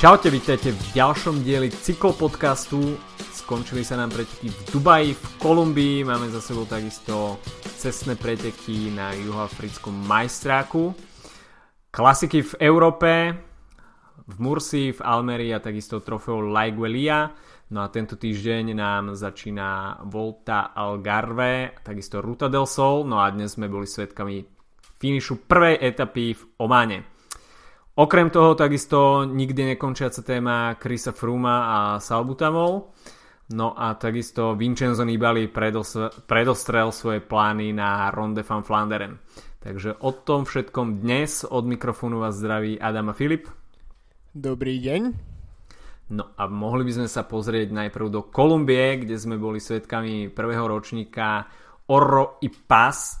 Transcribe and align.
Čaute, 0.00 0.32
vítajte 0.32 0.72
v 0.72 0.80
ďalšom 0.96 1.44
dieli 1.44 1.68
cyklopodcastu. 1.68 2.96
Skončili 3.36 3.84
sa 3.84 4.00
nám 4.00 4.08
preteky 4.08 4.48
v 4.48 4.60
Dubaji, 4.72 5.12
v 5.12 5.24
Kolumbii, 5.36 6.08
máme 6.08 6.32
za 6.32 6.40
sebou 6.40 6.64
takisto 6.64 7.36
cestné 7.76 8.16
preteky 8.16 8.96
na 8.96 9.12
juhoafrickom 9.12 9.92
majstráku. 9.92 10.96
Klasiky 11.92 12.40
v 12.40 12.52
Európe, 12.64 13.12
v 14.24 14.36
Mursi, 14.40 14.96
v 14.96 15.04
Almerii 15.04 15.52
a 15.52 15.60
takisto 15.60 16.00
trofeu 16.00 16.48
Laiguelia. 16.48 17.28
No 17.76 17.84
a 17.84 17.92
tento 17.92 18.16
týždeň 18.16 18.72
nám 18.72 19.12
začína 19.12 20.00
Volta 20.08 20.72
Algarve, 20.72 21.76
takisto 21.84 22.24
Ruta 22.24 22.48
del 22.48 22.64
Sol, 22.64 23.04
no 23.04 23.20
a 23.20 23.28
dnes 23.28 23.52
sme 23.52 23.68
boli 23.68 23.84
svetkami 23.84 24.48
finišu 24.96 25.44
prvej 25.44 25.76
etapy 25.76 26.32
v 26.32 26.42
Ománe. 26.56 27.09
Okrem 28.00 28.32
toho 28.32 28.56
takisto 28.56 29.28
nikdy 29.28 29.76
nekončiaca 29.76 30.24
téma 30.24 30.72
Krisa 30.80 31.12
Fruma 31.12 31.56
a 31.68 31.78
Salbutamol. 32.00 32.88
No 33.52 33.76
a 33.76 33.92
takisto 33.92 34.56
Vincenzo 34.56 35.04
Nibali 35.04 35.52
predostrel 36.24 36.96
svoje 36.96 37.20
plány 37.20 37.76
na 37.76 38.08
Ronde 38.08 38.40
van 38.40 38.64
Flanderen. 38.64 39.20
Takže 39.60 40.00
o 40.00 40.16
tom 40.16 40.48
všetkom 40.48 41.04
dnes 41.04 41.44
od 41.44 41.68
mikrofónu 41.68 42.24
vás 42.24 42.40
zdraví 42.40 42.80
Adam 42.80 43.12
a 43.12 43.14
Filip. 43.14 43.52
Dobrý 44.32 44.80
deň. 44.80 45.00
No 46.16 46.32
a 46.40 46.48
mohli 46.48 46.88
by 46.88 47.04
sme 47.04 47.08
sa 47.12 47.28
pozrieť 47.28 47.68
najprv 47.68 48.06
do 48.08 48.24
Kolumbie, 48.32 49.04
kde 49.04 49.20
sme 49.20 49.36
boli 49.36 49.60
svetkami 49.60 50.32
prvého 50.32 50.64
ročníka 50.64 51.44
Oro 51.92 52.40
i 52.40 52.48
Pas. 52.48 53.20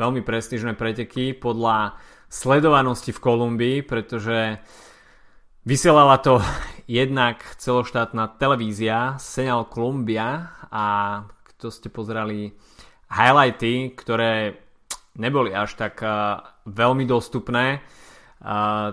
Veľmi 0.00 0.24
prestížne 0.24 0.72
preteky 0.72 1.36
podľa 1.36 2.00
sledovanosti 2.28 3.12
v 3.12 3.22
Kolumbii, 3.22 3.76
pretože 3.82 4.58
vysielala 5.64 6.18
to 6.20 6.40
jednak 6.88 7.40
celoštátna 7.56 8.36
televízia 8.36 9.16
Senal 9.16 9.68
Columbia 9.68 10.52
a 10.68 10.84
kto 11.54 11.70
ste 11.70 11.88
pozerali 11.88 12.52
highlighty, 13.08 13.94
ktoré 13.94 14.58
neboli 15.14 15.54
až 15.54 15.78
tak 15.78 16.02
uh, 16.02 16.42
veľmi 16.66 17.06
dostupné, 17.06 17.80
uh, 17.80 18.90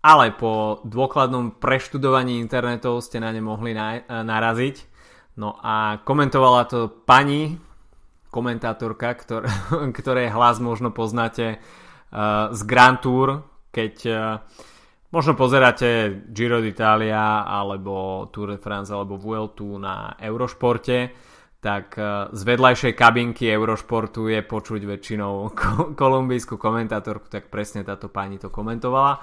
ale 0.00 0.26
po 0.32 0.80
dôkladnom 0.88 1.60
preštudovaní 1.60 2.40
internetov 2.40 3.04
ste 3.04 3.20
na 3.20 3.28
ne 3.30 3.44
mohli 3.44 3.76
uh, 3.76 4.02
naraziť. 4.08 4.76
No 5.38 5.54
a 5.60 6.02
komentovala 6.02 6.66
to 6.66 6.90
pani 7.06 7.60
komentátorka, 8.32 9.14
ktor- 9.20 9.48
ktorej 9.98 10.32
hlas 10.32 10.58
možno 10.58 10.90
poznáte 10.90 11.60
z 12.52 12.60
Grand 12.64 12.98
Tour, 13.00 13.44
keď 13.68 13.94
uh, 14.08 14.40
možno 15.12 15.36
pozeráte 15.36 16.22
Giro 16.32 16.60
d'Italia 16.60 17.44
alebo 17.44 18.26
Tour 18.32 18.56
de 18.56 18.60
France 18.60 18.92
alebo 18.92 19.20
Vueltu 19.20 19.76
na 19.76 20.16
Eurošporte, 20.16 21.12
tak 21.60 21.98
uh, 22.00 22.32
z 22.32 22.42
vedľajšej 22.42 22.92
kabinky 22.96 23.44
Eurošportu 23.50 24.32
je 24.32 24.40
počuť 24.40 24.80
väčšinou 24.88 25.32
ko- 25.60 25.92
kolumbijskú 25.92 26.56
komentátorku, 26.56 27.28
tak 27.28 27.52
presne 27.52 27.84
táto 27.84 28.08
pani 28.08 28.40
to 28.40 28.48
komentovala. 28.48 29.20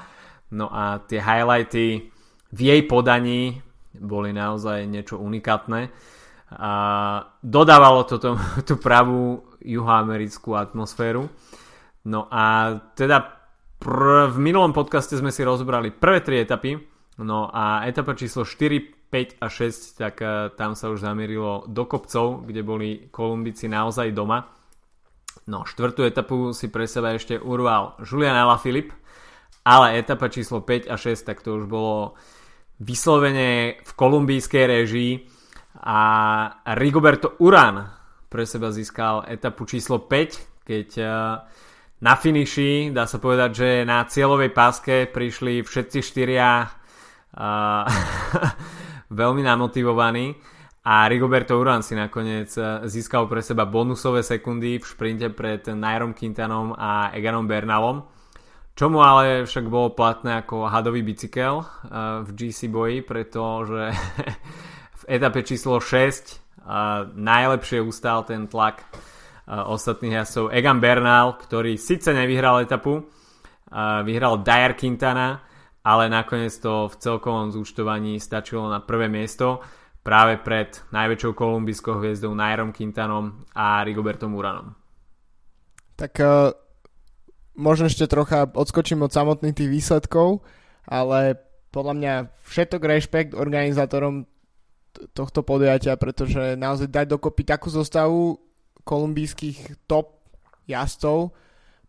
No 0.54 0.70
a 0.70 1.02
tie 1.02 1.18
highlighty 1.18 2.14
v 2.54 2.60
jej 2.62 2.82
podaní 2.86 3.66
boli 3.98 4.30
naozaj 4.36 4.86
niečo 4.86 5.18
unikátne. 5.18 5.90
A 6.56 6.72
dodávalo 7.42 8.06
to 8.06 8.22
tú 8.62 8.76
pravú 8.78 9.42
juhoamerickú 9.66 10.54
atmosféru. 10.54 11.26
No 12.06 12.30
a 12.30 12.78
teda 12.94 13.18
pr- 13.82 14.30
v 14.30 14.38
minulom 14.38 14.72
podcaste 14.72 15.18
sme 15.18 15.34
si 15.34 15.42
rozobrali 15.42 15.90
prvé 15.90 16.22
tri 16.22 16.42
etapy, 16.46 16.78
no 17.22 17.50
a 17.50 17.86
etapa 17.90 18.14
číslo 18.14 18.46
4, 18.46 19.10
5 19.10 19.42
a 19.42 19.48
6, 19.48 20.02
tak 20.02 20.16
uh, 20.22 20.52
tam 20.54 20.76
sa 20.78 20.92
už 20.92 21.02
zamierilo 21.02 21.66
do 21.66 21.88
kopcov, 21.88 22.46
kde 22.46 22.62
boli 22.62 22.90
Kolumbici 23.10 23.72
naozaj 23.72 24.12
doma. 24.12 24.44
No, 25.46 25.62
štvrtú 25.62 26.02
etapu 26.04 26.52
si 26.58 26.74
pre 26.74 26.90
seba 26.90 27.14
ešte 27.14 27.38
urval 27.38 28.02
Julian 28.02 28.34
Alaphilippe, 28.34 28.98
ale 29.66 30.02
etapa 30.02 30.30
číslo 30.30 30.62
5 30.62 30.90
a 30.90 30.98
6, 30.98 31.26
tak 31.26 31.42
to 31.46 31.62
už 31.62 31.66
bolo 31.70 32.18
vyslovene 32.82 33.80
v 33.82 33.92
kolumbijskej 33.96 34.66
režii 34.68 35.14
a 35.86 36.00
Rigoberto 36.76 37.40
Uran 37.40 37.88
pre 38.28 38.44
seba 38.44 38.74
získal 38.74 39.24
etapu 39.32 39.64
číslo 39.64 40.04
5, 40.04 40.66
keď 40.68 40.88
uh, 41.00 41.08
na 42.04 42.14
finiši, 42.20 42.92
dá 42.92 43.08
sa 43.08 43.20
povedať, 43.22 43.50
že 43.56 43.70
na 43.88 44.04
cieľovej 44.04 44.52
páske 44.52 45.08
prišli 45.08 45.64
všetci 45.64 46.00
štyria 46.04 46.68
uh, 46.68 47.84
veľmi 49.20 49.42
namotivovaní 49.46 50.36
a 50.86 51.10
Rigoberto 51.10 51.58
Uran 51.58 51.82
si 51.82 51.98
nakoniec 51.98 52.54
získal 52.86 53.26
pre 53.26 53.42
seba 53.42 53.66
bonusové 53.66 54.22
sekundy 54.22 54.78
v 54.78 54.86
šprinte 54.86 55.34
pred 55.34 55.66
Nairom 55.66 56.14
Quintanom 56.14 56.78
a 56.78 57.10
Eganom 57.10 57.50
Bernalom. 57.50 58.06
Čo 58.78 58.94
mu 58.94 59.02
ale 59.02 59.50
však 59.50 59.66
bolo 59.66 59.98
platné 59.98 60.46
ako 60.46 60.70
hadový 60.70 61.02
bicykel 61.02 61.64
uh, 61.64 62.22
v 62.22 62.30
GC 62.38 62.70
boji, 62.70 63.02
pretože 63.02 63.96
v 65.02 65.04
etape 65.10 65.42
číslo 65.42 65.82
6 65.82 65.88
uh, 65.90 67.10
najlepšie 67.18 67.82
ustal 67.82 68.22
ten 68.28 68.46
tlak 68.46 68.86
ostatných 69.46 70.22
jazdcov. 70.22 70.50
Egan 70.50 70.82
Bernal, 70.82 71.38
ktorý 71.38 71.78
síce 71.78 72.14
nevyhral 72.14 72.66
etapu, 72.66 73.06
vyhral 74.06 74.42
Dyer 74.42 74.74
Quintana, 74.74 75.42
ale 75.86 76.10
nakoniec 76.10 76.54
to 76.58 76.90
v 76.90 76.98
celkovom 76.98 77.54
zúčtovaní 77.54 78.18
stačilo 78.18 78.66
na 78.66 78.82
prvé 78.82 79.06
miesto 79.06 79.62
práve 80.06 80.38
pred 80.38 80.70
najväčšou 80.94 81.34
kolumbijskou 81.34 81.98
hviezdou 81.98 82.34
Nairom 82.34 82.74
Quintanom 82.74 83.46
a 83.58 83.82
Rigobertom 83.82 84.38
Uranom. 84.38 84.78
Tak 85.98 86.14
uh, 86.22 86.54
možno 87.58 87.90
ešte 87.90 88.06
trocha 88.06 88.46
odskočím 88.46 89.02
od 89.02 89.10
samotných 89.10 89.58
tých 89.58 89.70
výsledkov, 89.70 90.46
ale 90.86 91.42
podľa 91.74 91.94
mňa 91.98 92.14
všetok 92.46 92.82
rešpekt 92.86 93.32
organizátorom 93.34 94.30
tohto 95.18 95.42
podujatia, 95.42 95.98
pretože 95.98 96.54
naozaj 96.54 96.88
dať 96.88 97.06
dokopy 97.10 97.42
takú 97.42 97.74
zostavu 97.74 98.38
kolumbijských 98.86 99.90
top 99.90 100.22
jazdcov, 100.70 101.34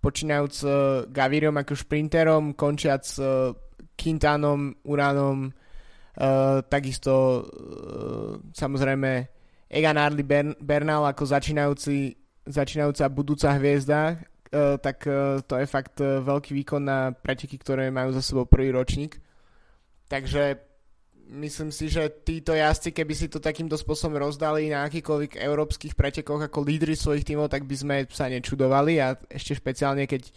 počínajúc 0.01 0.57
uh, 0.65 0.73
Gavirom 1.13 1.57
ako 1.61 1.77
šprinterom, 1.77 2.57
končiac 2.57 3.05
uh, 3.21 3.53
Quintanom, 3.97 4.75
Uranom, 4.89 5.53
uh, 5.53 6.61
takisto 6.67 7.45
uh, 7.45 8.41
samozrejme 8.53 9.29
Egan 9.69 9.99
Arli 10.01 10.25
Bern- 10.25 10.57
Bernal 10.59 11.05
ako 11.11 11.27
začínajúci, 11.27 12.17
začínajúca 12.47 13.05
budúca 13.11 13.53
hviezda, 13.57 14.17
uh, 14.17 14.77
tak 14.81 15.05
uh, 15.05 15.43
to 15.45 15.59
je 15.59 15.67
fakt 15.67 16.01
uh, 16.01 16.23
veľký 16.25 16.55
výkon 16.55 16.83
na 16.83 17.13
preteky, 17.13 17.61
ktoré 17.61 17.93
majú 17.93 18.15
za 18.15 18.23
sebou 18.23 18.49
prvý 18.49 18.73
ročník. 18.73 19.19
Takže 20.07 20.66
myslím 21.27 21.75
si, 21.75 21.91
že 21.91 22.07
títo 22.23 22.55
jazdci, 22.55 22.95
keby 22.95 23.15
si 23.15 23.27
to 23.27 23.43
takýmto 23.43 23.75
spôsobom 23.75 24.23
rozdali 24.23 24.71
na 24.71 24.87
akýkoľvek 24.87 25.43
európskych 25.43 25.99
pretekoch 25.99 26.39
ako 26.39 26.63
lídry 26.63 26.95
svojich 26.95 27.27
tímov, 27.27 27.51
tak 27.51 27.67
by 27.67 27.77
sme 27.77 27.97
sa 28.11 28.31
nečudovali 28.31 29.03
a 29.03 29.19
ešte 29.27 29.59
špeciálne, 29.59 30.07
keď 30.07 30.31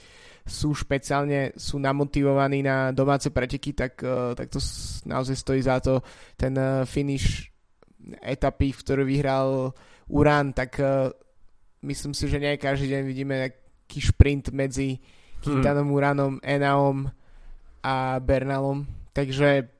sú 0.49 0.73
špeciálne 0.73 1.53
sú 1.53 1.77
namotivovaní 1.77 2.65
na 2.65 2.89
domáce 2.89 3.29
preteky, 3.29 3.77
tak, 3.77 4.01
uh, 4.01 4.33
tak 4.33 4.49
to 4.49 4.57
naozaj 5.05 5.37
stojí 5.37 5.61
za 5.61 5.77
to. 5.77 6.01
Ten 6.33 6.57
uh, 6.57 6.89
finish 6.89 7.53
etapy, 8.25 8.73
v 8.73 8.81
ktorú 8.81 9.03
vyhral 9.05 9.77
Uran, 10.09 10.57
tak 10.57 10.81
uh, 10.81 11.13
myslím 11.85 12.17
si, 12.17 12.25
že 12.25 12.41
nie 12.41 12.57
každý 12.57 12.97
deň 12.97 13.01
vidíme 13.05 13.35
taký 13.37 14.09
šprint 14.09 14.49
medzi 14.49 14.97
Quintanom, 15.39 15.87
hmm. 15.87 15.95
Uranom, 15.95 16.33
Enaom 16.41 17.07
a 17.85 18.17
Bernalom. 18.19 18.89
Takže 19.13 19.78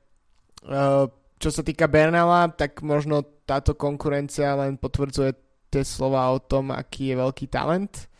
čo 1.40 1.48
sa 1.48 1.62
týka 1.64 1.88
Bernala, 1.88 2.52
tak 2.52 2.84
možno 2.84 3.24
táto 3.48 3.72
konkurencia 3.72 4.52
len 4.60 4.76
potvrdzuje 4.76 5.32
tie 5.72 5.82
slova 5.86 6.28
o 6.34 6.38
tom, 6.42 6.68
aký 6.74 7.14
je 7.14 7.16
veľký 7.16 7.46
talent 7.48 8.10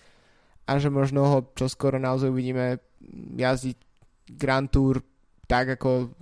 a 0.64 0.78
že 0.80 0.88
možno 0.88 1.20
ho 1.26 1.38
čoskoro 1.52 2.00
naozaj 2.00 2.30
uvidíme 2.30 2.80
jazdiť 3.36 3.76
Grand 4.38 4.70
Tour 4.70 5.02
tak, 5.50 5.74
ako 5.76 6.14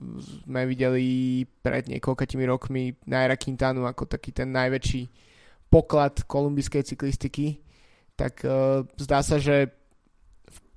sme 0.48 0.64
videli 0.64 1.44
pred 1.44 1.84
niekoľkatými 1.92 2.48
rokmi 2.48 2.96
Naira 3.04 3.36
Quintanu 3.36 3.84
ako 3.84 4.08
taký 4.08 4.32
ten 4.32 4.48
najväčší 4.56 5.04
poklad 5.68 6.24
kolumbijskej 6.24 6.80
cyklistiky, 6.80 7.60
tak 8.16 8.40
uh, 8.48 8.88
zdá 8.96 9.20
sa, 9.20 9.36
že 9.36 9.68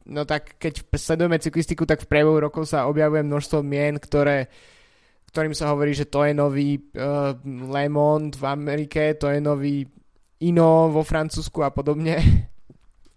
no 0.04 0.28
tak 0.28 0.60
keď 0.60 0.84
sledujeme 0.92 1.40
cyklistiku, 1.40 1.88
tak 1.88 2.04
v 2.04 2.12
priebehu 2.12 2.44
rokov 2.44 2.68
sa 2.68 2.92
objavuje 2.92 3.24
množstvo 3.24 3.64
mien, 3.64 3.96
ktoré 3.96 4.52
uh, 4.52 4.81
ktorým 5.32 5.56
sa 5.56 5.72
hovorí, 5.72 5.96
že 5.96 6.12
to 6.12 6.28
je 6.28 6.36
nový 6.36 6.76
uh, 7.00 7.32
Le 7.46 7.88
Monde 7.88 8.36
v 8.36 8.46
Amerike, 8.46 9.16
to 9.16 9.32
je 9.32 9.40
nový 9.40 9.88
Ino 10.44 10.92
vo 10.92 11.08
Francúzsku 11.08 11.64
a 11.64 11.72
podobne. 11.72 12.20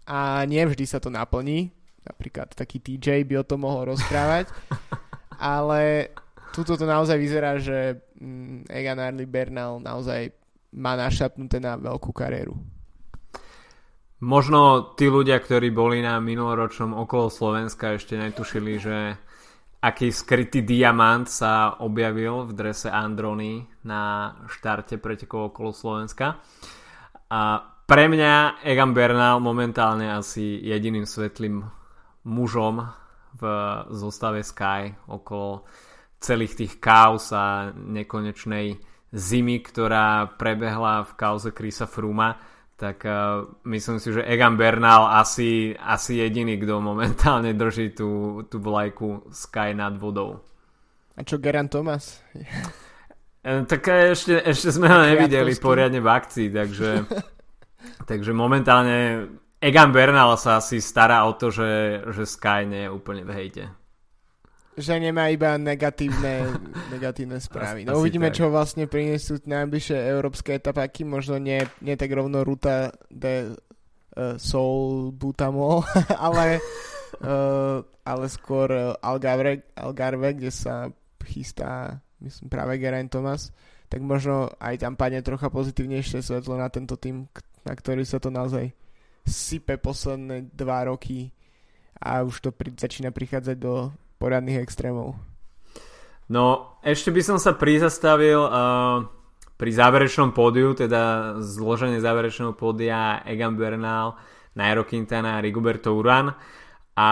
A 0.05 0.45
nie 0.47 0.61
vždy 0.63 0.85
sa 0.85 1.01
to 1.01 1.11
naplní. 1.11 1.73
Napríklad 2.05 2.53
taký 2.53 2.77
TJ 2.77 3.25
by 3.25 3.41
o 3.41 3.47
tom 3.47 3.65
mohol 3.65 3.97
rozprávať. 3.97 4.47
Ale 5.41 6.13
tuto 6.55 6.79
to 6.79 6.85
naozaj 6.87 7.19
vyzerá, 7.19 7.59
že 7.59 7.99
mm, 8.15 8.71
Egan 8.71 9.01
Arley 9.01 9.27
Bernal 9.27 9.81
naozaj 9.83 10.31
má 10.77 10.95
našapnuté 10.95 11.59
na 11.59 11.75
veľkú 11.75 12.15
kariéru. 12.15 12.55
Možno 14.23 14.93
tí 14.95 15.11
ľudia, 15.11 15.41
ktorí 15.43 15.75
boli 15.75 15.99
na 15.99 16.15
minuloročnom 16.23 16.95
okolo 16.95 17.27
Slovenska, 17.27 17.99
ešte 17.99 18.15
netušili, 18.15 18.79
že 18.79 19.19
aký 19.85 20.09
skrytý 20.09 20.65
diamant 20.65 21.29
sa 21.29 21.77
objavil 21.77 22.49
v 22.49 22.51
drese 22.57 22.89
Androny 22.89 23.69
na 23.85 24.33
štarte 24.49 24.97
pretekov 24.97 25.53
okolo 25.53 25.69
Slovenska. 25.69 26.41
A 27.29 27.41
pre 27.85 28.09
mňa 28.09 28.65
Egan 28.65 28.97
Bernal 28.97 29.37
momentálne 29.37 30.09
asi 30.09 30.57
jediným 30.65 31.05
svetlým 31.05 31.61
mužom 32.25 32.81
v 33.37 33.43
zostave 33.93 34.41
Sky 34.41 34.89
okolo 35.05 35.69
celých 36.17 36.65
tých 36.65 36.73
kaos 36.81 37.29
a 37.29 37.69
nekonečnej 37.69 38.81
zimy, 39.13 39.61
ktorá 39.61 40.33
prebehla 40.33 41.05
v 41.05 41.11
kauze 41.13 41.53
Krisa 41.53 41.85
Fruma 41.85 42.54
tak 42.75 43.07
uh, 43.07 43.47
myslím 43.63 44.03
si, 44.03 44.11
že 44.11 44.27
Egan 44.27 44.59
Bernal 44.59 45.07
asi, 45.15 45.71
asi 45.79 46.19
jediný, 46.19 46.59
kto 46.59 46.83
momentálne 46.83 47.55
drží 47.55 47.95
tú, 47.95 48.43
tú 48.51 48.59
vlajku 48.59 49.31
Sky 49.31 49.71
nad 49.71 49.95
vodou. 49.95 50.43
A 51.15 51.23
čo 51.23 51.39
Geran 51.39 51.71
Thomas? 51.71 52.19
E, 53.45 53.61
tak 53.69 53.85
ešte, 53.93 54.41
ešte 54.41 54.73
sme 54.73 54.89
ho 54.89 55.05
nevideli 55.05 55.53
poriadne 55.61 56.01
v 56.01 56.09
akcii, 56.09 56.49
takže, 56.49 57.05
takže 58.09 58.33
momentálne 58.33 59.29
Egan 59.61 59.93
Bernal 59.93 60.33
sa 60.33 60.57
asi 60.57 60.81
stará 60.81 61.29
o 61.29 61.37
to, 61.37 61.53
že, 61.53 62.01
že 62.09 62.25
Sky 62.25 62.65
nie 62.65 62.89
je 62.89 62.93
úplne 62.97 63.21
v 63.21 63.37
hejte 63.37 63.69
že 64.75 64.99
nemá 64.99 65.31
iba 65.31 65.55
negatívne, 65.55 66.51
negatívne 66.93 67.39
správy. 67.39 67.87
No 67.87 67.99
uvidíme, 67.99 68.29
čo 68.31 68.51
vlastne 68.51 68.85
prinesú 68.91 69.39
najbližšie 69.39 69.95
európske 69.95 70.59
etapáky, 70.59 71.07
možno 71.07 71.39
nie, 71.39 71.63
nie 71.79 71.95
tak 71.95 72.11
rovno 72.11 72.43
Ruta 72.43 72.91
de 73.07 73.55
uh, 73.55 74.35
Sol 74.35 75.09
Butamol, 75.15 75.87
ale, 76.27 76.59
uh, 77.23 77.79
ale 78.03 78.25
skôr 78.27 78.67
uh, 78.71 78.99
Algarve, 78.99 79.63
Algarve, 79.79 80.35
kde 80.35 80.51
sa 80.51 80.91
chystá, 81.23 82.03
myslím, 82.21 82.51
práve 82.51 82.77
Geraint 82.77 83.09
Thomas, 83.09 83.55
tak 83.89 84.03
možno 84.03 84.51
aj 84.59 84.83
tam 84.83 84.99
padne 84.99 85.23
trocha 85.23 85.47
pozitívnejšie 85.47 86.19
svetlo 86.19 86.59
na 86.59 86.67
tento 86.67 86.99
tým, 86.99 87.31
na 87.63 87.73
ktorý 87.73 88.03
sa 88.03 88.19
to 88.19 88.29
naozaj 88.29 88.69
sype 89.25 89.81
posledné 89.81 90.53
dva 90.53 90.85
roky 90.85 91.33
a 91.97 92.21
už 92.21 92.45
to 92.45 92.49
pri, 92.53 92.75
začína 92.77 93.09
prichádzať 93.09 93.57
do 93.57 93.89
poriadnych 94.25 94.57
extrémov. 94.57 95.13
No, 96.33 96.81
ešte 96.81 97.13
by 97.13 97.21
som 97.21 97.37
sa 97.37 97.53
prizastavil 97.53 98.41
uh, 98.41 99.05
pri 99.61 99.69
záverečnom 99.69 100.33
pódiu, 100.33 100.73
teda 100.73 101.37
zloženie 101.37 102.01
záverečného 102.01 102.57
pódia 102.57 103.21
Egan 103.29 103.53
Bernal, 103.53 104.17
Nairo 104.57 104.89
Quintana 104.89 105.37
a 105.37 105.43
Rigoberto 105.45 105.93
Uran. 105.93 106.33
A 106.97 107.07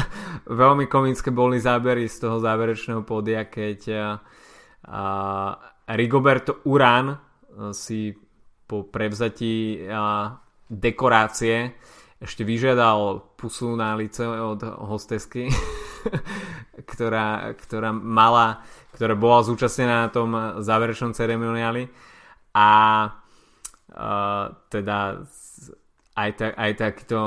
veľmi 0.60 0.84
komické 0.92 1.32
boli 1.32 1.56
zábery 1.56 2.04
z 2.04 2.28
toho 2.28 2.36
záverečného 2.36 3.00
pódia, 3.08 3.48
keď 3.48 3.80
uh, 3.88 5.56
Rigoberto 5.88 6.60
Uran 6.68 7.08
uh, 7.08 7.16
si 7.72 8.12
po 8.68 8.84
prevzatí 8.92 9.88
uh, 9.88 10.36
dekorácie 10.68 11.74
ešte 12.20 12.44
vyžiadal 12.44 13.32
pusu 13.40 13.72
na 13.80 13.96
lice 13.96 14.28
od 14.28 14.60
hostesky, 14.60 15.48
ktorá, 16.92 17.56
ktorá 17.56 17.96
mala, 17.96 18.60
ktorá 18.92 19.16
bola 19.16 19.40
zúčastnená 19.40 20.06
na 20.06 20.10
tom 20.12 20.36
záverečnom 20.60 21.16
ceremoniáli 21.16 21.88
a 22.52 22.70
uh, 23.08 24.44
teda 24.68 25.24
aj, 26.20 26.30
ta, 26.36 26.46
aj 26.60 26.72
takýto 26.76 27.18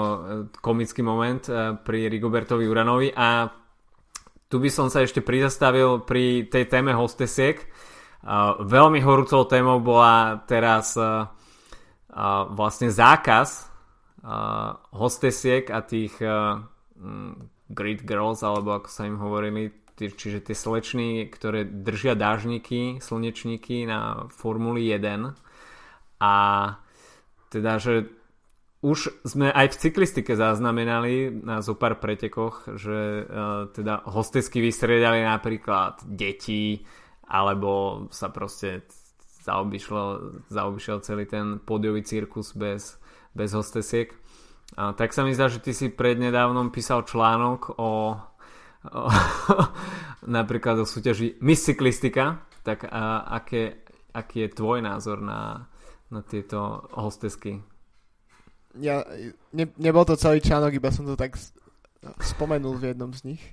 komický 0.62 1.01
moment 1.01 1.42
uh, 1.50 1.74
pri 1.74 2.06
Rigobertovi 2.06 2.69
Uranovi 2.69 3.10
a 3.18 3.50
tu 4.46 4.62
by 4.62 4.69
som 4.69 4.94
sa 4.94 5.01
ešte 5.01 5.25
prizastavil 5.25 6.06
pri 6.06 6.46
tej 6.46 6.69
téme 6.69 6.94
hostesiek. 6.94 7.57
Uh, 8.22 8.62
veľmi 8.62 9.01
horúcou 9.01 9.50
témou 9.50 9.81
bola 9.81 10.46
teraz 10.46 10.94
uh, 11.01 11.25
vlastne 12.54 12.94
zákaz 12.94 13.73
hostesiek 14.96 15.68
a 15.68 15.84
tých 15.84 16.16
uh, 16.24 16.64
grid 17.68 18.08
girls, 18.08 18.40
alebo 18.40 18.80
ako 18.80 18.88
sa 18.88 19.04
im 19.04 19.20
hovorili, 19.20 19.75
čiže 20.00 20.48
tie 20.48 20.56
slečny, 20.56 21.28
ktoré 21.28 21.68
držia 21.68 22.16
dážniky, 22.16 23.04
slnečníky 23.04 23.84
na 23.84 24.31
Formuli 24.31 24.88
1 24.88 25.36
a 26.24 26.34
teda, 27.52 27.78
že 27.78 28.10
už 28.84 29.24
sme 29.24 29.48
aj 29.48 29.75
v 29.75 29.80
cyklistike 29.80 30.36
zaznamenali 30.36 31.31
na 31.31 31.64
zo 31.64 31.72
pár 31.72 32.04
pretekoch, 32.04 32.68
že 32.75 33.24
uh, 33.24 33.72
teda 33.72 34.04
hostesky 34.12 34.60
vystriedali 34.60 35.24
napríklad 35.24 36.04
deti, 36.04 36.84
alebo 37.28 38.06
sa 38.12 38.28
proste 38.28 38.84
zaobišiel 40.52 41.00
celý 41.00 41.24
ten 41.28 41.64
podiový 41.64 42.04
cirkus 42.04 42.52
bez 42.56 43.03
bez 43.34 43.54
hostesiek. 43.54 44.14
A, 44.78 44.94
tak 44.94 45.14
sa 45.14 45.26
mi 45.26 45.34
zdá, 45.34 45.50
že 45.50 45.62
ty 45.62 45.74
si 45.74 45.90
prednedávnom 45.90 46.74
písal 46.74 47.06
článok 47.06 47.78
o, 47.78 48.18
o 48.90 49.08
napríklad 50.38 50.82
o 50.82 50.86
súťaži 50.86 51.42
Miss 51.42 51.66
Cyklistika, 51.66 52.46
tak 52.66 52.88
a, 52.90 53.28
aké, 53.38 53.86
aký 54.14 54.48
je 54.48 54.56
tvoj 54.58 54.82
názor 54.82 55.22
na, 55.22 55.70
na 56.10 56.22
tieto 56.26 56.88
hostesky? 56.94 57.62
Ja, 58.74 59.06
ne, 59.54 59.70
nebol 59.78 60.02
to 60.06 60.18
celý 60.18 60.42
článok, 60.42 60.74
iba 60.74 60.90
som 60.90 61.06
to 61.06 61.14
tak 61.14 61.38
spomenul 62.26 62.82
v 62.82 62.94
jednom 62.94 63.14
z 63.14 63.36
nich. 63.36 63.44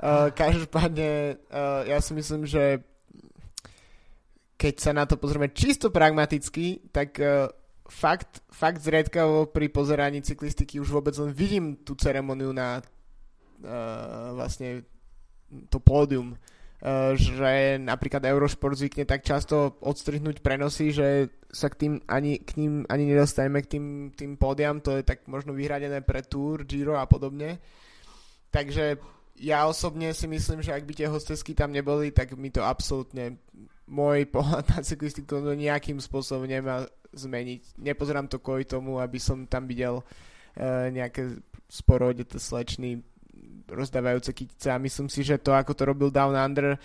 Uh, 0.00 0.32
každopádne, 0.32 1.40
uh, 1.52 1.84
ja 1.88 2.00
si 2.00 2.12
myslím, 2.16 2.44
že 2.44 2.84
keď 4.60 4.74
sa 4.76 4.92
na 4.92 5.08
to 5.08 5.16
pozrieme 5.16 5.48
čisto 5.56 5.88
pragmaticky, 5.88 6.92
tak 6.92 7.16
fakt, 7.90 8.40
fakt 8.48 8.80
zriedkavo 8.80 9.50
pri 9.50 9.66
pozeraní 9.68 10.22
cyklistiky 10.22 10.78
už 10.78 10.88
vôbec 10.94 11.12
len 11.18 11.34
vidím 11.34 11.82
tú 11.82 11.98
ceremoniu 11.98 12.54
na 12.54 12.78
uh, 12.80 14.32
vlastne 14.38 14.86
to 15.68 15.82
pódium. 15.82 16.38
Uh, 16.80 17.12
že 17.12 17.76
napríklad 17.76 18.24
Eurosport 18.24 18.72
zvykne 18.78 19.04
tak 19.04 19.20
často 19.20 19.76
odstrihnúť 19.84 20.40
prenosy, 20.40 20.96
že 20.96 21.28
sa 21.52 21.68
k 21.68 21.76
tým 21.76 21.92
ani, 22.08 22.40
k 22.40 22.56
ním 22.56 22.88
ani 22.88 23.04
nedostaneme 23.04 23.60
k 23.60 23.76
tým, 23.76 23.84
tým 24.16 24.40
pódiam, 24.40 24.80
to 24.80 24.96
je 24.96 25.04
tak 25.04 25.28
možno 25.28 25.52
vyhradené 25.52 26.00
pre 26.00 26.24
Tour, 26.24 26.64
Giro 26.64 26.96
a 26.96 27.04
podobne. 27.04 27.60
Takže 28.48 28.96
ja 29.40 29.68
osobne 29.68 30.16
si 30.16 30.24
myslím, 30.24 30.64
že 30.64 30.72
ak 30.72 30.88
by 30.88 30.92
tie 30.96 31.08
hostesky 31.08 31.52
tam 31.52 31.72
neboli, 31.72 32.16
tak 32.16 32.32
mi 32.36 32.48
to 32.48 32.64
absolútne 32.64 33.36
môj 33.90 34.24
pohľad 34.34 34.64
na 34.70 34.80
cyklistiku 34.80 35.42
nejakým 35.42 35.98
spôsobom 35.98 36.46
nemá 36.46 36.86
zmeniť. 37.10 37.74
Nepozerám 37.82 38.30
to 38.30 38.38
kvôli 38.38 38.62
tomu, 38.62 39.02
aby 39.02 39.18
som 39.18 39.44
tam 39.50 39.66
videl 39.66 39.98
uh, 40.00 40.86
nejaké 40.94 41.42
sporodeté 41.66 42.38
slečny 42.38 43.02
rozdávajúce 43.70 44.30
kytice 44.34 44.70
a 44.70 44.82
myslím 44.82 45.10
si, 45.10 45.26
že 45.26 45.42
to, 45.42 45.54
ako 45.54 45.74
to 45.74 45.82
robil 45.86 46.08
Down 46.14 46.38
Under 46.38 46.74
uh, 46.74 46.78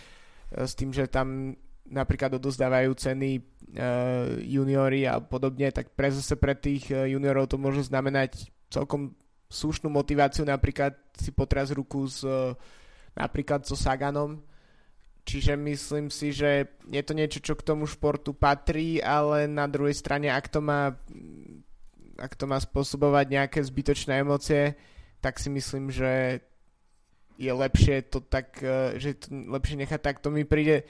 s 0.57 0.73
tým, 0.73 0.89
že 0.89 1.05
tam 1.05 1.53
napríklad 1.85 2.41
odozdávajú 2.41 2.97
ceny 2.97 3.37
uh, 3.37 4.41
juniori 4.41 5.05
a 5.05 5.21
podobne, 5.21 5.69
tak 5.69 5.93
pre 5.93 6.09
zase 6.09 6.33
pre 6.33 6.57
tých 6.57 6.89
uh, 6.89 7.05
juniorov 7.05 7.45
to 7.45 7.61
môže 7.61 7.85
znamenať 7.85 8.49
celkom 8.73 9.13
slušnú 9.45 9.93
motiváciu 9.93 10.41
napríklad 10.41 10.97
si 11.13 11.29
potraz 11.29 11.69
ruku 11.69 12.09
s 12.09 12.25
napríklad 13.13 13.63
so 13.63 13.77
Saganom 13.77 14.41
Čiže 15.25 15.57
myslím 15.57 16.13
si, 16.13 16.29
že 16.29 16.69
je 16.85 17.01
to 17.01 17.17
niečo, 17.17 17.41
čo 17.41 17.57
k 17.57 17.65
tomu 17.65 17.89
športu 17.89 18.37
patrí, 18.37 19.01
ale 19.01 19.49
na 19.49 19.65
druhej 19.65 19.97
strane, 19.97 20.29
ak 20.29 20.53
to 20.53 20.61
má, 20.61 20.93
ak 22.21 22.33
to 22.37 22.45
má 22.45 22.61
spôsobovať 22.61 23.25
nejaké 23.33 23.59
zbytočné 23.65 24.21
emócie, 24.21 24.77
tak 25.25 25.41
si 25.41 25.49
myslím, 25.49 25.89
že 25.89 26.45
je 27.41 27.51
lepšie 27.51 28.05
to 28.13 28.21
tak, 28.21 28.61
e, 28.61 29.01
že 29.01 29.17
to 29.17 29.33
lepšie 29.33 29.81
nechať 29.81 29.97
tak. 29.97 30.21
To 30.21 30.29
mi 30.29 30.45
príde, 30.45 30.85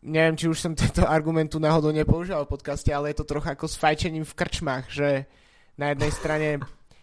neviem, 0.00 0.40
či 0.40 0.48
už 0.48 0.56
som 0.56 0.72
tento 0.72 1.04
argumentu 1.04 1.60
náhodou 1.60 1.92
nepoužíval 1.92 2.48
v 2.48 2.52
podcaste, 2.56 2.88
ale 2.88 3.12
je 3.12 3.20
to 3.20 3.28
trocha 3.28 3.52
ako 3.52 3.68
s 3.68 3.76
fajčením 3.76 4.24
v 4.24 4.36
krčmách, 4.40 4.88
že 4.88 5.28
na 5.76 5.92
jednej 5.92 6.12
strane 6.16 6.48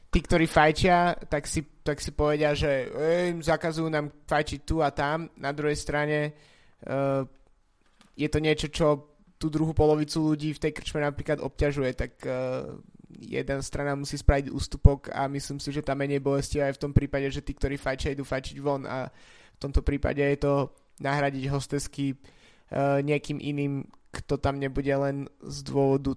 tí, 0.09 0.19
ktorí 0.25 0.49
fajčia, 0.49 1.21
tak 1.29 1.45
si, 1.45 1.61
tak 1.85 2.01
si 2.01 2.09
povedia, 2.09 2.57
že 2.57 2.89
im 3.29 3.45
zakazujú 3.45 3.93
nám 3.93 4.09
fajčiť 4.25 4.59
tu 4.65 4.81
a 4.81 4.89
tam. 4.89 5.29
Na 5.37 5.53
druhej 5.53 5.77
strane 5.77 6.33
je 8.13 8.29
to 8.29 8.39
niečo, 8.39 8.67
čo 8.69 8.87
tú 9.43 9.51
druhú 9.51 9.75
polovicu 9.75 10.23
ľudí 10.23 10.55
v 10.55 10.61
tej 10.63 10.71
krčme 10.71 11.03
napríklad 11.03 11.43
obťažuje, 11.43 11.91
tak 11.99 12.15
uh, 12.23 12.79
jeden 13.11 13.59
strana 13.59 13.91
musí 13.91 14.15
spraviť 14.15 14.47
ústupok 14.47 15.11
a 15.11 15.27
myslím 15.27 15.59
si, 15.59 15.75
že 15.75 15.83
tam 15.83 15.99
menej 15.99 16.23
bolesti 16.23 16.63
aj 16.63 16.79
v 16.79 16.81
tom 16.87 16.91
prípade, 16.95 17.27
že 17.27 17.43
tí, 17.43 17.51
ktorí 17.51 17.75
fajčia, 17.75 18.15
idú 18.15 18.23
fajčiť 18.23 18.57
von 18.63 18.87
a 18.87 19.11
v 19.53 19.59
tomto 19.59 19.83
prípade 19.83 20.23
je 20.23 20.39
to 20.39 20.71
nahradiť 21.03 21.51
hostesky 21.51 22.15
uh, 22.15 23.03
niekým 23.03 23.43
iným, 23.43 23.83
kto 24.15 24.39
tam 24.39 24.63
nebude 24.63 24.93
len 24.95 25.27
z 25.43 25.57
dôvodu 25.67 26.15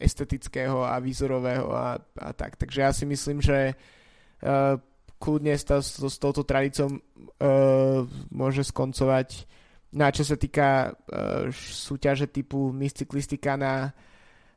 estetického 0.00 0.86
a 0.86 1.02
výzorového 1.02 1.68
a, 1.74 1.98
a 1.98 2.28
tak. 2.30 2.56
Takže 2.56 2.78
ja 2.78 2.94
si 2.94 3.04
myslím, 3.10 3.42
že 3.42 3.74
uh, 3.74 4.78
kľudne 5.18 5.58
s, 5.58 5.66
s, 5.66 5.98
s 5.98 6.16
touto 6.16 6.46
tradíciou 6.46 6.94
uh, 6.94 8.06
môže 8.30 8.62
skoncovať. 8.64 9.50
No 9.90 10.06
a 10.06 10.14
čo 10.14 10.22
sa 10.22 10.38
týka 10.38 10.94
uh, 10.94 11.50
súťaže 11.50 12.30
typu 12.30 12.70
Miss 12.70 12.94
Cyklistika 12.94 13.58
na, 13.58 13.90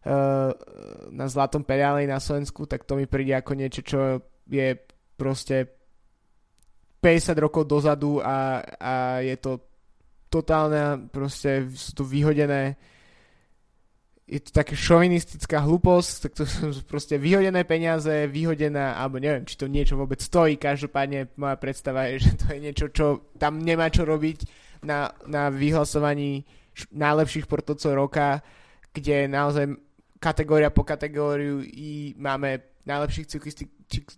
uh, 0.06 0.52
na 1.10 1.26
Zlatom 1.26 1.66
pedáli 1.66 2.06
na 2.06 2.22
Slovensku, 2.22 2.70
tak 2.70 2.86
to 2.86 2.94
mi 2.94 3.10
príde 3.10 3.34
ako 3.34 3.58
niečo, 3.58 3.82
čo 3.82 4.00
je 4.46 4.78
proste 5.18 5.74
50 7.02 7.34
rokov 7.42 7.66
dozadu 7.66 8.22
a, 8.22 8.62
a 8.78 8.94
je 9.26 9.36
to 9.42 9.52
totálne, 10.30 11.10
proste 11.10 11.68
sú 11.74 11.92
tu 11.98 12.04
vyhodené. 12.06 12.78
Je 14.24 14.40
to 14.40 14.56
také 14.56 14.78
šovinistická 14.78 15.62
hlúposť, 15.62 16.14
tak 16.26 16.32
to 16.38 16.44
sú 16.48 16.82
proste 16.88 17.18
vyhodené 17.18 17.68
peniaze, 17.68 18.30
vyhodená, 18.30 18.96
alebo 19.02 19.20
neviem, 19.20 19.44
či 19.44 19.60
to 19.60 19.66
niečo 19.66 20.00
vôbec 20.00 20.22
stojí, 20.24 20.56
každopádne 20.62 21.34
moja 21.42 21.58
predstava 21.60 22.08
je, 22.14 22.24
že 22.24 22.32
to 22.40 22.46
je 22.56 22.60
niečo, 22.64 22.86
čo 22.94 23.06
tam 23.36 23.60
nemá 23.60 23.90
čo 23.90 24.06
robiť 24.08 24.63
na, 24.84 25.12
na 25.26 25.50
vyhlasovaní 25.50 26.44
najlepších 26.92 27.48
športovcov 27.48 27.92
roka, 27.96 28.44
kde 28.94 29.32
naozaj 29.32 29.74
kategória 30.20 30.70
po 30.72 30.86
kategóriu 30.86 31.64
i 31.64 32.16
máme 32.16 32.84
najlepších 32.84 33.28
cyklisti, 33.28 33.66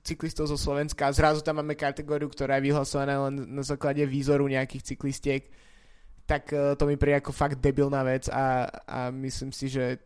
cyklistov 0.01 0.49
zo 0.49 0.57
Slovenska 0.57 1.09
a 1.09 1.15
zrazu 1.15 1.45
tam 1.45 1.61
máme 1.61 1.77
kategóriu, 1.77 2.27
ktorá 2.27 2.57
je 2.57 2.73
vyhlasovaná 2.73 3.29
len 3.29 3.45
na 3.53 3.61
základe 3.61 4.01
výzoru 4.05 4.49
nejakých 4.49 4.95
cyklistiek 4.95 5.45
tak 6.25 6.49
e, 6.53 6.73
to 6.75 6.83
mi 6.89 6.97
príde 6.97 7.21
ako 7.21 7.31
fakt 7.31 7.61
debilná 7.61 8.01
vec 8.01 8.27
a, 8.33 8.65
a 8.85 8.99
myslím 9.13 9.53
si, 9.53 9.69
že 9.69 10.01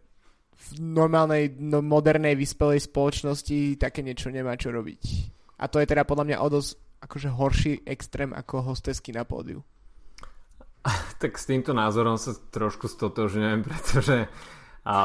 v 0.60 0.68
normálnej, 0.84 1.56
no, 1.56 1.80
modernej, 1.80 2.36
vyspelej 2.36 2.92
spoločnosti 2.92 3.80
také 3.80 4.04
niečo 4.04 4.28
nemá 4.28 4.60
čo 4.60 4.76
robiť. 4.76 5.02
A 5.56 5.72
to 5.72 5.80
je 5.80 5.88
teda 5.88 6.04
podľa 6.04 6.28
mňa 6.28 6.38
o 6.44 6.48
dosť 6.52 6.70
akože 7.00 7.30
horší 7.32 7.74
extrém 7.88 8.36
ako 8.36 8.68
hostesky 8.68 9.16
na 9.16 9.24
pódiu. 9.24 9.64
Tak 11.20 11.36
s 11.36 11.46
týmto 11.46 11.76
názorom 11.76 12.16
sa 12.16 12.32
trošku 12.32 12.88
stotožňujem, 12.88 13.60
pretože 13.68 14.32
a, 14.88 14.96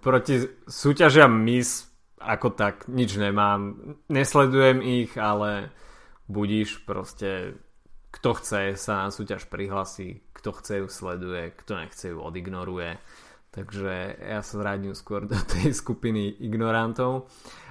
proti 0.00 0.48
súťažiam 0.66 1.30
mis 1.30 1.88
ako 2.18 2.50
tak 2.50 2.90
nič 2.90 3.14
nemám. 3.14 3.76
Nesledujem 4.10 4.82
ich, 4.82 5.14
ale 5.14 5.70
budíš 6.26 6.82
proste 6.82 7.54
kto 8.10 8.34
chce 8.40 8.74
sa 8.74 9.06
na 9.06 9.08
súťaž 9.12 9.46
prihlasí, 9.46 10.24
kto 10.32 10.50
chce 10.58 10.74
ju 10.82 10.86
sleduje, 10.88 11.52
kto 11.54 11.72
nechce 11.76 12.04
ju 12.10 12.18
odignoruje. 12.18 12.96
Takže 13.52 14.18
ja 14.18 14.40
sa 14.44 14.54
zradím 14.60 14.92
skôr 14.96 15.24
do 15.28 15.36
tej 15.36 15.76
skupiny 15.76 16.40
ignorantov. 16.40 17.28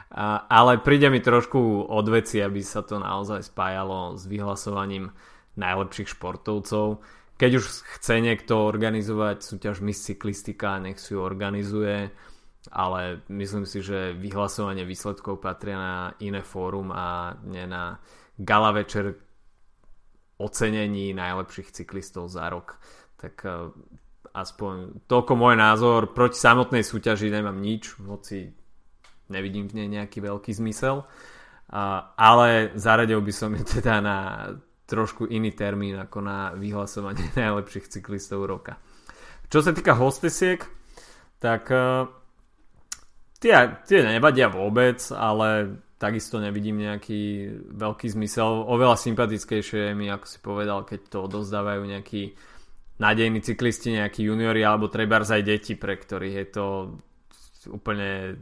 A, 0.08 0.48
ale 0.48 0.80
príde 0.80 1.12
mi 1.12 1.20
trošku 1.20 1.89
od 1.89 2.08
veci, 2.08 2.39
aby 2.39 2.63
sa 2.63 2.86
to 2.86 3.01
naozaj 3.01 3.44
spájalo 3.44 4.16
s 4.16 4.24
vyhlasovaním 4.24 5.12
najlepších 5.58 6.16
športovcov. 6.16 7.01
Keď 7.38 7.51
už 7.62 7.65
chce 7.98 8.17
niekto 8.17 8.65
organizovať 8.65 9.46
súťaž 9.46 9.86
Miss 9.86 10.01
Cyklistika, 10.01 10.82
nech 10.82 10.98
si 10.98 11.13
ju 11.13 11.22
organizuje, 11.22 12.10
ale 12.74 13.22
myslím 13.29 13.70
si, 13.70 13.86
že 13.86 14.17
vyhlasovanie 14.17 14.84
výsledkov 14.84 15.38
patria 15.38 15.77
na 15.77 15.96
iné 16.20 16.41
fórum 16.41 16.89
a 16.89 17.38
nie 17.46 17.63
na 17.70 18.01
gala 18.41 18.74
večer, 18.74 19.22
ocenení 20.38 21.13
najlepších 21.13 21.74
cyklistov 21.74 22.29
za 22.29 22.50
rok. 22.50 22.77
Tak 23.17 23.36
uh, 23.46 23.74
aspoň 24.38 25.06
toľko 25.10 25.34
môj 25.34 25.56
názor. 25.58 26.13
Proti 26.13 26.38
samotnej 26.38 26.86
súťaži 26.86 27.34
nemám 27.34 27.58
nič, 27.58 27.98
hoci 28.06 28.53
nevidím 29.34 29.65
v 29.65 29.82
nej 29.84 29.88
nejaký 30.01 30.22
veľký 30.22 30.53
zmysel. 30.53 31.06
Ale 32.15 32.72
zaradil 32.79 33.20
by 33.20 33.34
som 33.36 33.51
ju 33.51 33.63
teda 33.65 34.00
na 34.00 34.17
trošku 34.88 35.27
iný 35.27 35.51
termín 35.51 36.00
ako 36.00 36.24
na 36.24 36.56
vyhlasovanie 36.56 37.27
najlepších 37.36 38.00
cyklistov 38.00 38.48
roka. 38.48 38.79
Čo 39.48 39.63
sa 39.63 39.72
týka 39.72 39.96
hostesiek, 39.96 40.63
tak 41.39 41.67
uh, 41.72 42.08
tie, 43.39 43.53
tie 43.88 44.00
nevadia 44.03 44.48
vôbec, 44.51 45.00
ale 45.13 45.79
takisto 45.98 46.38
nevidím 46.38 46.84
nejaký 46.84 47.51
veľký 47.74 48.08
zmysel. 48.12 48.65
Oveľa 48.67 48.98
sympatickejšie 49.00 49.91
je 49.91 49.94
mi, 49.98 50.12
ako 50.12 50.25
si 50.25 50.38
povedal, 50.44 50.84
keď 50.84 51.00
to 51.10 51.17
odozdávajú 51.25 51.84
nejakí 51.88 52.38
nádejní 52.98 53.39
cyklisti, 53.41 53.98
nejakí 53.98 54.25
juniori 54.25 54.62
alebo 54.65 54.89
trebárs 54.89 55.29
aj 55.29 55.44
deti, 55.46 55.74
pre 55.77 55.98
ktorých 55.98 56.36
je 56.38 56.48
to 56.50 56.65
úplne 57.70 58.38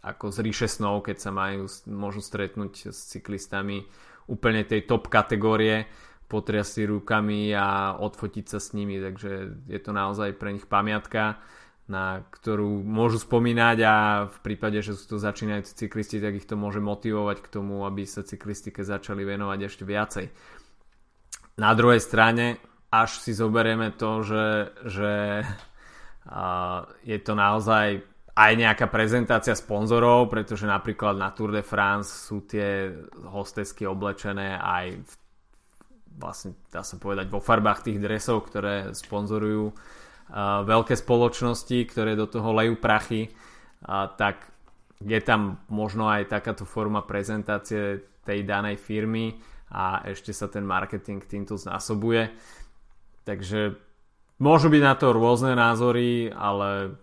ako 0.00 0.32
z 0.32 0.38
ríše 0.40 0.68
snov, 0.70 1.04
keď 1.04 1.16
sa 1.20 1.30
majú, 1.30 1.68
môžu 1.90 2.24
stretnúť 2.24 2.90
s 2.90 3.12
cyklistami 3.12 3.84
úplne 4.30 4.62
tej 4.62 4.86
top 4.86 5.10
kategórie, 5.10 5.90
potriasť 6.30 6.70
si 6.70 6.82
rukami 6.86 7.50
a 7.50 7.98
odfotiť 7.98 8.46
sa 8.46 8.62
s 8.62 8.72
nimi, 8.78 9.02
takže 9.02 9.66
je 9.66 9.80
to 9.82 9.90
naozaj 9.90 10.38
pre 10.38 10.54
nich 10.54 10.70
pamiatka 10.70 11.42
na 11.90 12.22
ktorú 12.30 12.86
môžu 12.86 13.18
spomínať 13.18 13.78
a 13.82 13.94
v 14.30 14.38
prípade, 14.46 14.78
že 14.78 14.94
sú 14.94 15.10
to 15.10 15.16
začínajúci 15.18 15.74
cyklisti, 15.74 16.22
tak 16.22 16.38
ich 16.38 16.46
to 16.46 16.54
môže 16.54 16.78
motivovať 16.78 17.42
k 17.42 17.50
tomu, 17.50 17.82
aby 17.82 18.06
sa 18.06 18.22
cyklistike 18.22 18.86
začali 18.86 19.26
venovať 19.26 19.58
ešte 19.66 19.82
viacej. 19.82 20.26
Na 21.58 21.74
druhej 21.74 21.98
strane, 21.98 22.62
až 22.94 23.18
si 23.18 23.34
zoberieme 23.34 23.90
to, 23.98 24.22
že, 24.22 24.46
že 24.86 25.12
je 27.02 27.18
to 27.18 27.32
naozaj 27.34 28.06
aj 28.40 28.52
nejaká 28.56 28.88
prezentácia 28.88 29.52
sponzorov, 29.52 30.32
pretože 30.32 30.64
napríklad 30.64 31.20
na 31.20 31.28
Tour 31.28 31.52
de 31.52 31.60
France 31.60 32.08
sú 32.24 32.48
tie 32.48 32.88
hostesky 33.28 33.84
oblečené 33.84 34.56
aj 34.56 34.96
v, 34.96 35.12
vlastne 36.16 36.56
dá 36.72 36.80
sa 36.80 36.96
povedať 36.96 37.28
vo 37.28 37.44
farbách 37.44 37.84
tých 37.84 38.00
dresov, 38.00 38.48
ktoré 38.48 38.96
sponzorujú 38.96 39.76
veľké 40.64 40.94
spoločnosti, 40.96 41.78
ktoré 41.90 42.16
do 42.16 42.24
toho 42.24 42.54
lejú 42.56 42.80
prachy, 42.80 43.28
tak 44.16 44.48
je 45.02 45.20
tam 45.20 45.60
možno 45.68 46.08
aj 46.08 46.32
takáto 46.32 46.64
forma 46.64 47.04
prezentácie 47.04 48.00
tej 48.24 48.46
danej 48.46 48.80
firmy 48.80 49.36
a 49.74 50.06
ešte 50.06 50.32
sa 50.32 50.46
ten 50.46 50.62
marketing 50.62 51.24
týmto 51.26 51.58
znásobuje. 51.58 52.30
Takže 53.26 53.74
môžu 54.38 54.70
byť 54.70 54.82
na 54.86 54.94
to 54.96 55.12
rôzne 55.12 55.52
názory, 55.58 56.30
ale 56.30 57.00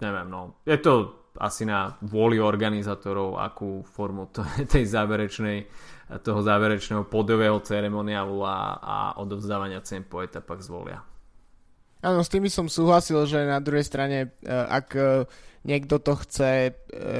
neviem, 0.00 0.28
no. 0.28 0.60
Je 0.66 0.76
to 0.80 1.26
asi 1.36 1.68
na 1.68 1.96
vôli 2.00 2.40
organizátorov, 2.40 3.36
akú 3.40 3.84
formu 3.84 4.32
tej 4.72 4.84
záverečnej, 4.88 5.68
toho 6.22 6.40
záverečného 6.40 7.04
podového 7.08 7.60
ceremoniálu 7.60 8.40
a, 8.44 8.58
a 8.80 8.96
odovzdávania 9.20 9.84
cien 9.84 10.06
po 10.06 10.22
etapách 10.24 10.64
zvolia. 10.64 11.02
Áno, 12.04 12.20
s 12.22 12.30
tými 12.30 12.52
som 12.52 12.68
súhlasil, 12.68 13.24
že 13.26 13.48
na 13.48 13.58
druhej 13.58 13.82
strane, 13.82 14.38
e, 14.44 14.52
ak 14.52 14.88
e, 14.94 15.24
niekto 15.66 15.98
to 15.98 16.14
chce 16.22 16.70
e, 16.70 16.72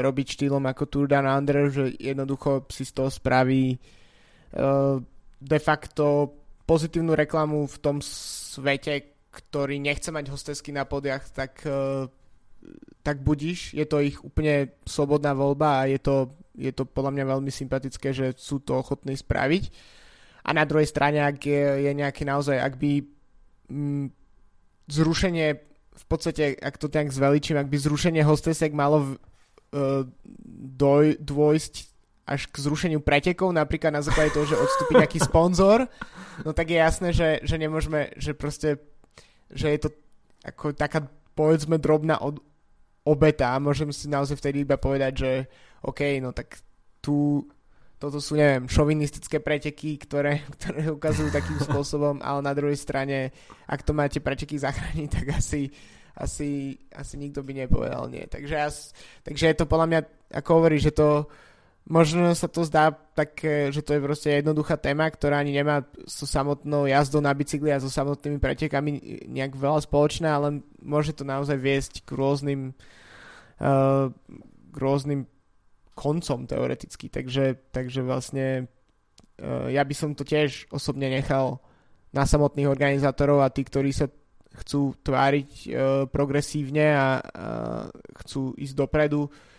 robiť 0.04 0.26
štýlom 0.36 0.62
ako 0.62 0.84
Tour 0.86 1.06
Down 1.10 1.26
Under, 1.26 1.72
že 1.72 1.90
jednoducho 1.96 2.68
si 2.70 2.84
z 2.84 2.92
toho 2.92 3.10
spraví 3.10 3.78
de 5.36 5.58
facto 5.60 6.32
pozitívnu 6.64 7.12
reklamu 7.12 7.68
v 7.68 7.76
tom 7.82 8.00
svete, 8.00 9.20
ktorý 9.28 9.76
nechce 9.76 10.08
mať 10.08 10.32
hostesky 10.32 10.72
na 10.72 10.88
podiach, 10.88 11.28
tak, 11.28 11.60
tak 13.06 13.22
budíš. 13.22 13.70
Je 13.70 13.86
to 13.86 14.02
ich 14.02 14.18
úplne 14.18 14.74
slobodná 14.82 15.30
voľba 15.30 15.86
a 15.86 15.86
je 15.86 16.02
to, 16.02 16.34
je 16.58 16.74
to 16.74 16.82
podľa 16.82 17.14
mňa 17.14 17.24
veľmi 17.38 17.52
sympatické, 17.54 18.10
že 18.10 18.34
sú 18.34 18.58
to 18.58 18.82
ochotní 18.82 19.14
spraviť. 19.14 19.70
A 20.42 20.50
na 20.50 20.66
druhej 20.66 20.90
strane, 20.90 21.22
ak 21.22 21.38
je, 21.38 21.86
je 21.86 21.92
nejaký 21.94 22.26
naozaj, 22.26 22.58
ak 22.58 22.74
by 22.74 23.06
mm, 23.70 24.06
zrušenie, 24.90 25.48
v 25.94 26.04
podstate, 26.10 26.58
ak 26.58 26.74
to 26.82 26.90
tak 26.90 27.14
zveličím, 27.14 27.62
ak 27.62 27.70
by 27.70 27.78
zrušenie 27.78 28.26
hostesek 28.26 28.74
malo 28.74 29.14
uh, 29.14 30.02
doj, 30.74 31.14
dôjsť 31.22 31.74
až 32.26 32.50
k 32.50 32.56
zrušeniu 32.58 32.98
pretekov, 33.06 33.54
napríklad 33.54 33.94
na 33.94 34.02
základe 34.02 34.34
toho, 34.34 34.50
že 34.50 34.58
odstúpi 34.58 34.98
nejaký 34.98 35.22
sponzor, 35.22 35.86
no 36.42 36.50
tak 36.50 36.74
je 36.74 36.78
jasné, 36.82 37.14
že, 37.14 37.38
že 37.46 37.54
nemôžeme, 37.54 38.10
že 38.18 38.34
proste, 38.34 38.82
že 39.46 39.70
je 39.70 39.78
to 39.78 39.88
ako 40.42 40.74
taká 40.74 41.06
povedzme 41.38 41.78
drobná 41.78 42.18
od, 42.18 42.42
obeta 43.06 43.54
môžem 43.62 43.88
si 43.94 44.10
naozaj 44.10 44.36
vtedy 44.36 44.66
iba 44.66 44.76
povedať, 44.76 45.12
že 45.14 45.30
OK, 45.86 46.18
no 46.18 46.34
tak 46.34 46.58
tu 46.98 47.46
toto 47.96 48.20
sú, 48.20 48.36
neviem, 48.36 48.68
šovinistické 48.68 49.40
preteky, 49.40 49.96
ktoré, 49.96 50.44
ktoré 50.60 50.92
ukazujú 50.92 51.32
takým 51.32 51.56
spôsobom, 51.64 52.20
ale 52.20 52.40
na 52.44 52.52
druhej 52.52 52.76
strane, 52.76 53.32
ak 53.64 53.80
to 53.80 53.96
máte 53.96 54.20
preteky 54.20 54.60
zachrániť, 54.60 55.08
tak 55.16 55.26
asi, 55.40 55.72
asi, 56.12 56.76
asi 56.92 57.14
nikto 57.16 57.40
by 57.40 57.64
nepovedal 57.64 58.12
nie. 58.12 58.24
Takže, 58.28 58.56
takže 59.24 59.44
je 59.48 59.56
to 59.56 59.64
podľa 59.64 59.86
mňa, 59.88 60.00
ako 60.36 60.50
hovorí, 60.60 60.76
že 60.76 60.92
to 60.92 61.24
možno 61.86 62.34
sa 62.34 62.50
to 62.50 62.66
zdá 62.66 62.90
tak, 62.90 63.38
že 63.70 63.80
to 63.80 63.96
je 63.96 64.00
proste 64.02 64.28
jednoduchá 64.42 64.74
téma, 64.76 65.06
ktorá 65.06 65.38
ani 65.38 65.54
nemá 65.54 65.86
so 66.04 66.26
samotnou 66.26 66.90
jazdou 66.90 67.22
na 67.22 67.30
bicykli 67.30 67.70
a 67.70 67.78
so 67.78 67.86
samotnými 67.86 68.42
pretekami 68.42 69.22
nejak 69.30 69.54
veľa 69.54 69.86
spoločné, 69.86 70.26
ale 70.26 70.66
môže 70.82 71.14
to 71.14 71.22
naozaj 71.22 71.56
viesť 71.56 72.02
k 72.02 72.10
rôznym 72.18 72.74
uh, 73.62 74.10
k 74.74 74.76
rôznym 74.76 75.30
koncom 75.96 76.44
teoreticky, 76.44 77.08
takže, 77.08 77.72
takže 77.72 78.04
vlastne 78.04 78.68
uh, 79.40 79.70
ja 79.70 79.80
by 79.86 79.94
som 79.96 80.12
to 80.12 80.26
tiež 80.26 80.68
osobne 80.74 81.08
nechal 81.08 81.62
na 82.12 82.28
samotných 82.28 82.68
organizátorov 82.68 83.40
a 83.40 83.54
tí, 83.54 83.64
ktorí 83.64 83.94
sa 83.94 84.10
chcú 84.58 84.92
tváriť 85.00 85.50
uh, 85.50 85.70
progresívne 86.10 86.86
a 86.92 87.06
uh, 87.22 87.88
chcú 88.20 88.52
ísť 88.58 88.74
dopredu, 88.74 89.30
Eh, 89.30 89.55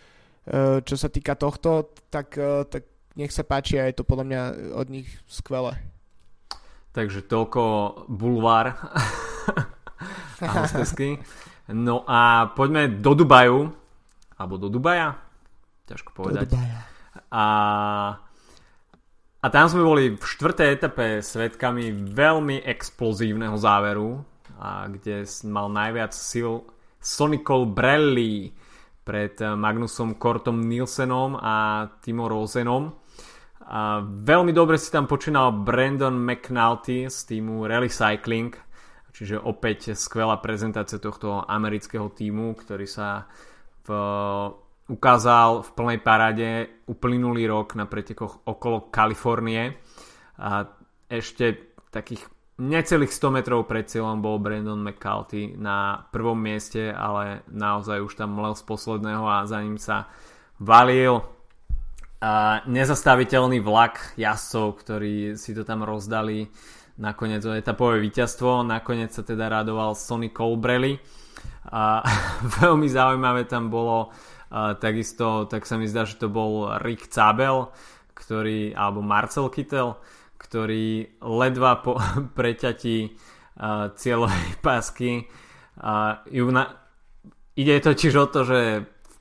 čo 0.80 0.96
sa 0.96 1.08
týka 1.12 1.36
tohto, 1.36 1.92
tak, 2.08 2.32
eh, 2.40 2.64
tak 2.64 2.88
nech 3.20 3.32
sa 3.34 3.44
páči 3.44 3.76
a 3.76 3.88
je 3.88 4.00
to 4.00 4.08
podľa 4.08 4.24
mňa 4.24 4.40
od 4.78 4.86
nich 4.88 5.08
skvelé. 5.28 5.76
Takže 6.96 7.26
toľko 7.28 7.62
bulvár 8.08 8.74
No 11.68 12.00
a 12.08 12.48
poďme 12.56 12.88
do 12.88 13.12
Dubaju, 13.12 13.68
alebo 14.40 14.56
do 14.56 14.72
Dubaja, 14.72 15.20
ťažko 15.84 16.16
povedať. 16.16 16.48
Do 16.48 16.56
Dubaja. 16.56 16.80
A, 17.28 17.44
a 19.44 19.46
tam 19.52 19.66
sme 19.68 19.84
boli 19.84 20.16
v 20.16 20.24
štvrtej 20.24 20.68
etape 20.80 21.20
svetkami 21.20 21.92
veľmi 21.92 22.64
explozívneho 22.64 23.60
záveru, 23.60 24.24
a 24.58 24.88
kde 24.88 25.28
mal 25.44 25.68
najviac 25.68 26.16
sil 26.16 26.64
Sonny 26.98 27.44
Colbrelli, 27.44 28.50
pred 29.08 29.40
eh, 29.40 29.56
Magnusom 29.56 30.20
Kortom 30.20 30.60
Nielsenom 30.60 31.40
a 31.40 31.88
Timo 32.04 32.28
Rosenom. 32.28 32.92
A 33.68 34.04
veľmi 34.04 34.52
dobre 34.52 34.76
si 34.76 34.92
tam 34.92 35.08
počínal 35.08 35.64
Brandon 35.64 36.12
McNulty 36.12 37.08
z 37.08 37.16
týmu 37.28 37.68
Rally 37.68 37.92
Cycling, 37.92 38.56
čiže 39.12 39.36
opäť 39.36 39.92
skvelá 39.92 40.40
prezentácia 40.40 40.96
tohto 40.96 41.44
amerického 41.44 42.08
týmu, 42.08 42.56
ktorý 42.56 42.88
sa 42.88 43.28
v, 43.84 43.88
ukázal 44.88 45.68
v 45.68 45.70
plnej 45.76 46.00
parade 46.00 46.48
uplynulý 46.88 47.44
rok 47.44 47.76
na 47.76 47.84
pretekoch 47.84 48.48
okolo 48.48 48.88
Kalifornie. 48.88 49.76
A 50.40 50.64
ešte 51.12 51.76
takých 51.92 52.24
necelých 52.58 53.14
100 53.14 53.38
metrov 53.38 53.64
pred 53.70 53.86
cieľom 53.86 54.18
bol 54.18 54.42
Brandon 54.42 54.78
McCarthy 54.78 55.54
na 55.54 56.06
prvom 56.10 56.38
mieste, 56.38 56.90
ale 56.90 57.46
naozaj 57.48 58.02
už 58.02 58.18
tam 58.18 58.34
mlel 58.34 58.58
z 58.58 58.62
posledného 58.66 59.24
a 59.24 59.46
za 59.46 59.62
ním 59.62 59.78
sa 59.78 60.10
valil 60.58 61.22
a 62.18 62.66
nezastaviteľný 62.66 63.62
vlak 63.62 64.18
jazdcov, 64.18 64.82
ktorí 64.82 65.38
si 65.38 65.54
to 65.54 65.62
tam 65.62 65.86
rozdali 65.86 66.50
nakoniec 66.98 67.46
o 67.46 67.54
etapové 67.54 68.02
víťazstvo. 68.02 68.66
Nakoniec 68.66 69.14
sa 69.14 69.22
teda 69.22 69.46
radoval 69.46 69.94
Sonny 69.94 70.34
Colbrelli. 70.34 70.98
A 71.70 72.02
veľmi 72.58 72.90
zaujímavé 72.90 73.46
tam 73.46 73.70
bolo 73.70 74.10
a 74.48 74.72
takisto, 74.80 75.44
tak 75.44 75.68
sa 75.68 75.76
mi 75.76 75.84
zdá, 75.84 76.08
že 76.08 76.16
to 76.16 76.32
bol 76.32 76.72
Rick 76.80 77.12
Zabel, 77.12 77.68
ktorý, 78.16 78.72
alebo 78.72 79.04
Marcel 79.04 79.52
Kittel, 79.52 80.00
ktorý 80.38 81.18
ledva 81.20 81.82
po 81.82 81.98
preťatí 82.38 82.96
uh, 83.58 83.90
cieľovej 83.92 84.46
pásky 84.66 85.26
uh, 85.82 86.22
ju 86.30 86.48
na... 86.48 86.78
ide 87.58 87.82
totiž 87.82 88.14
o 88.16 88.26
to, 88.30 88.40
že 88.46 88.60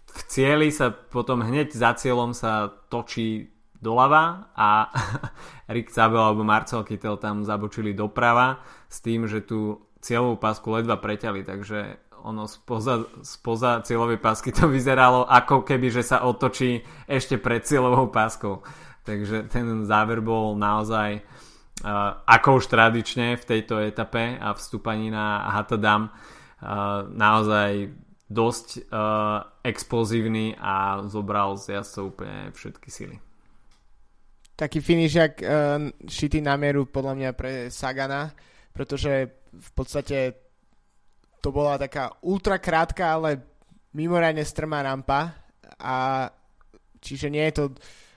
v 0.07 0.21
cieli 0.29 0.69
sa 0.73 0.89
potom 0.89 1.45
hneď 1.45 1.73
za 1.73 1.93
cieľom 1.93 2.33
sa 2.33 2.73
točí 2.89 3.53
doľava 3.77 4.53
a 4.57 4.89
Rick 5.73 5.93
Zabel 5.93 6.21
alebo 6.21 6.41
Marcel 6.41 6.81
Kittel 6.85 7.21
tam 7.21 7.45
zabočili 7.45 7.93
doprava 7.93 8.61
s 8.89 9.01
tým, 9.01 9.29
že 9.29 9.45
tú 9.45 9.85
cieľovú 10.01 10.39
pásku 10.39 10.65
ledva 10.71 10.97
preťali, 10.97 11.43
takže 11.43 12.07
ono 12.27 12.49
spoza, 12.49 13.05
spoza 13.21 13.85
cieľovej 13.85 14.19
pásky 14.19 14.49
to 14.49 14.65
vyzeralo 14.67 15.23
ako 15.29 15.61
keby, 15.61 15.93
že 15.93 16.03
sa 16.03 16.25
otočí 16.25 16.81
ešte 17.05 17.37
pred 17.37 17.61
cieľovou 17.61 18.09
páskou. 18.09 18.65
Takže 19.07 19.47
ten 19.47 19.87
záver 19.87 20.19
bol 20.19 20.59
naozaj 20.59 21.23
uh, 21.23 22.19
ako 22.27 22.59
už 22.59 22.67
tradične 22.67 23.39
v 23.39 23.47
tejto 23.47 23.79
etape 23.79 24.35
a 24.35 24.51
vstúpaní 24.51 25.07
na 25.07 25.47
Hatadam 25.47 26.11
uh, 26.11 27.07
naozaj 27.07 27.95
dosť 28.27 28.91
uh, 28.91 29.47
explozívny 29.63 30.59
a 30.59 31.07
zobral 31.07 31.55
z 31.55 31.79
jazdcov 31.79 32.03
úplne 32.11 32.51
všetky 32.51 32.89
sily. 32.91 33.15
Taký 34.59 34.83
finish 34.83 35.15
jak 35.15 35.39
uh, 35.39 35.87
šitý 36.03 36.43
na 36.43 36.59
mieru 36.59 36.83
podľa 36.91 37.13
mňa 37.15 37.29
pre 37.31 37.51
Sagana, 37.71 38.35
pretože 38.75 39.31
v 39.55 39.69
podstate 39.71 40.35
to 41.39 41.55
bola 41.55 41.79
taká 41.79 42.11
ultra 42.27 42.59
krátka, 42.59 43.15
ale 43.15 43.39
mimoriadne 43.95 44.43
strmá 44.43 44.83
rampa 44.83 45.31
a 45.79 46.27
čiže 46.99 47.31
nie 47.31 47.47
je 47.47 47.55
to 47.55 47.65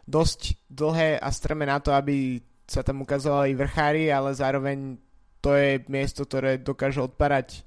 dosť 0.06 0.56
dlhé 0.70 1.20
a 1.20 1.28
strme 1.30 1.68
na 1.68 1.78
to, 1.80 1.92
aby 1.92 2.40
sa 2.70 2.86
tam 2.86 3.02
ukazovali 3.02 3.58
vrchári, 3.58 4.14
ale 4.14 4.30
zároveň 4.30 4.94
to 5.42 5.56
je 5.56 5.82
miesto, 5.90 6.22
ktoré 6.28 6.60
dokáže 6.60 7.02
odparať 7.02 7.64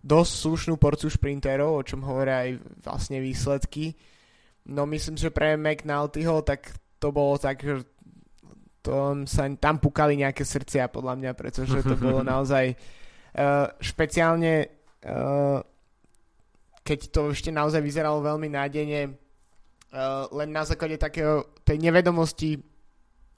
dosť 0.00 0.32
slušnú 0.32 0.74
porciu 0.80 1.12
šprinterov, 1.12 1.76
o 1.76 1.86
čom 1.86 2.00
hovoria 2.02 2.48
aj 2.48 2.50
vlastne 2.82 3.20
výsledky. 3.20 3.94
No 4.72 4.88
myslím, 4.88 5.20
že 5.20 5.30
pre 5.30 5.54
McNaltyho 5.60 6.40
tak 6.42 6.72
to 6.98 7.12
bolo 7.12 7.36
tak, 7.36 7.60
že 7.60 7.84
to 8.80 9.28
sa 9.28 9.44
tam 9.60 9.76
pukali 9.76 10.16
nejaké 10.16 10.40
srdcia 10.40 10.88
podľa 10.88 11.14
mňa, 11.20 11.32
pretože 11.36 11.84
to 11.84 11.94
bolo 12.00 12.24
naozaj 12.24 12.72
uh, 12.72 13.68
špeciálne 13.76 14.72
uh, 15.04 15.60
keď 16.80 16.98
to 17.12 17.30
ešte 17.30 17.52
naozaj 17.52 17.84
vyzeralo 17.84 18.24
veľmi 18.24 18.48
nádejne 18.50 19.00
Uh, 19.90 20.30
len 20.38 20.54
na 20.54 20.62
základe 20.62 20.94
takého 21.02 21.50
tej 21.70 21.78
nevedomosti, 21.78 22.58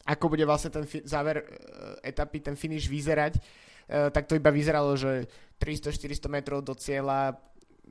ako 0.08 0.32
bude 0.32 0.48
vlastne 0.48 0.72
ten 0.72 0.88
fi- 0.88 1.04
záver 1.04 1.44
uh, 1.44 2.00
etapy, 2.00 2.40
ten 2.40 2.56
finish 2.56 2.88
vyzerať, 2.88 3.36
uh, 3.36 4.08
tak 4.08 4.24
to 4.24 4.40
iba 4.40 4.48
vyzeralo, 4.48 4.96
že 4.96 5.28
300-400 5.60 6.32
metrov 6.32 6.64
do 6.64 6.72
cieľa, 6.72 7.36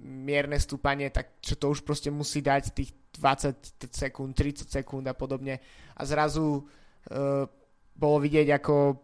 mierne 0.01 0.58
stúpanie, 0.58 1.13
tak 1.13 1.38
čo 1.45 1.62
to 1.62 1.69
už 1.69 1.86
proste 1.86 2.10
musí 2.10 2.41
dať 2.41 2.73
tých 2.73 2.89
20 3.21 3.86
sekúnd, 3.93 4.34
30 4.34 4.65
sekúnd 4.65 5.06
a 5.06 5.13
podobne. 5.13 5.62
A 5.93 6.01
zrazu 6.10 6.58
uh, 6.58 7.45
bolo 7.93 8.17
vidieť, 8.17 8.49
ako, 8.58 8.97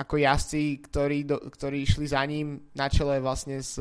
ako 0.00 0.14
jazdci, 0.16 0.80
ktorí, 0.88 1.28
do, 1.28 1.36
ktorí 1.44 1.84
išli 1.84 2.08
za 2.08 2.24
ním 2.24 2.72
na 2.72 2.88
čele 2.88 3.20
vlastne 3.20 3.60
s 3.60 3.76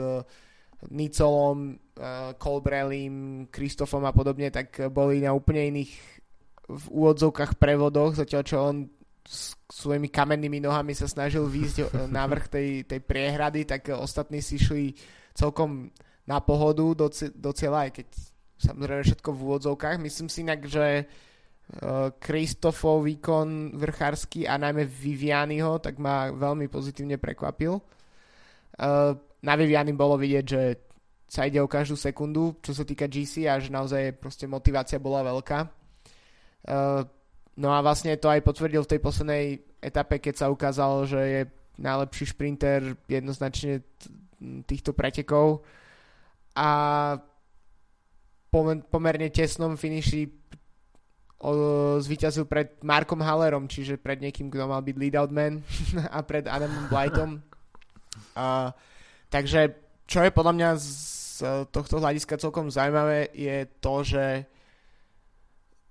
Nicolom, 0.92 1.80
uh, 1.96 2.36
Colbrelim, 2.36 3.48
Kristofom 3.48 4.04
a 4.04 4.12
podobne, 4.12 4.52
tak 4.52 4.92
boli 4.92 5.24
na 5.24 5.32
úplne 5.32 5.64
iných 5.72 6.19
v 6.70 6.86
úvodzovkách 6.94 7.58
prevodoch, 7.58 8.14
zatiaľ 8.14 8.42
čo 8.46 8.58
on 8.62 8.86
s 9.26 9.54
svojimi 9.70 10.10
kamennými 10.10 10.62
nohami 10.62 10.94
sa 10.94 11.10
snažil 11.10 11.46
výjsť 11.50 11.78
eh, 11.82 11.88
na 12.10 12.30
vrch 12.30 12.46
tej, 12.50 12.70
tej 12.86 13.00
priehrady, 13.02 13.66
tak 13.66 13.90
ostatní 13.94 14.42
si 14.42 14.62
šli 14.62 14.94
celkom 15.34 15.90
na 16.30 16.38
pohodu 16.46 16.86
do, 16.94 17.08
do 17.34 17.52
cieľa, 17.58 17.90
aj 17.90 17.92
keď 18.02 18.08
samozrejme 18.62 19.02
všetko 19.02 19.30
v 19.34 19.44
úvodzovkách. 19.50 19.98
Myslím 19.98 20.30
si 20.30 20.46
inak, 20.46 20.62
že 20.70 21.10
Kristofov 22.18 23.02
uh, 23.02 23.06
výkon 23.06 23.78
vrchársky 23.78 24.50
a 24.50 24.58
najmä 24.58 24.90
Vivianiho 24.90 25.78
tak 25.78 26.02
ma 26.02 26.34
veľmi 26.34 26.66
pozitívne 26.66 27.22
prekvapil. 27.22 27.78
Uh, 27.78 29.14
na 29.46 29.54
Viviany 29.54 29.94
bolo 29.94 30.18
vidieť, 30.18 30.46
že 30.46 30.62
sa 31.30 31.46
ide 31.46 31.62
o 31.62 31.70
každú 31.70 31.94
sekundu, 31.94 32.58
čo 32.66 32.74
sa 32.74 32.82
týka 32.82 33.06
GC 33.06 33.46
a 33.46 33.62
že 33.62 33.70
naozaj 33.70 34.18
proste 34.18 34.50
motivácia 34.50 34.98
bola 34.98 35.22
veľká. 35.22 35.79
Uh, 36.70 37.02
no 37.58 37.74
a 37.74 37.82
vlastne 37.82 38.14
to 38.22 38.30
aj 38.30 38.46
potvrdil 38.46 38.86
v 38.86 38.92
tej 38.96 39.00
poslednej 39.02 39.44
etape, 39.82 40.22
keď 40.22 40.46
sa 40.46 40.54
ukázalo, 40.54 41.10
že 41.10 41.20
je 41.20 41.42
najlepší 41.80 42.36
šprinter 42.36 42.94
jednoznačne 43.08 43.82
týchto 44.68 44.92
pretekov 44.94 45.64
a 46.56 46.70
pomerne 48.90 49.32
tesnom 49.32 49.80
finiši 49.80 50.28
zvíťazil 52.04 52.44
pred 52.52 52.76
Markom 52.84 53.24
Hallerom, 53.24 53.72
čiže 53.72 53.96
pred 53.96 54.20
niekým, 54.20 54.52
kto 54.52 54.68
mal 54.68 54.84
byť 54.84 54.96
lead 55.00 55.16
out 55.16 55.32
man 55.32 55.64
a 56.16 56.20
pred 56.20 56.44
Adamom 56.44 56.92
Blightom. 56.92 57.40
A 58.36 58.76
Takže 59.30 59.78
čo 60.10 60.26
je 60.26 60.34
podľa 60.34 60.54
mňa 60.58 60.70
z 60.82 60.90
tohto 61.70 62.02
hľadiska 62.02 62.42
celkom 62.42 62.74
zaujímavé 62.74 63.30
je 63.32 63.58
to, 63.78 63.96
že 64.02 64.26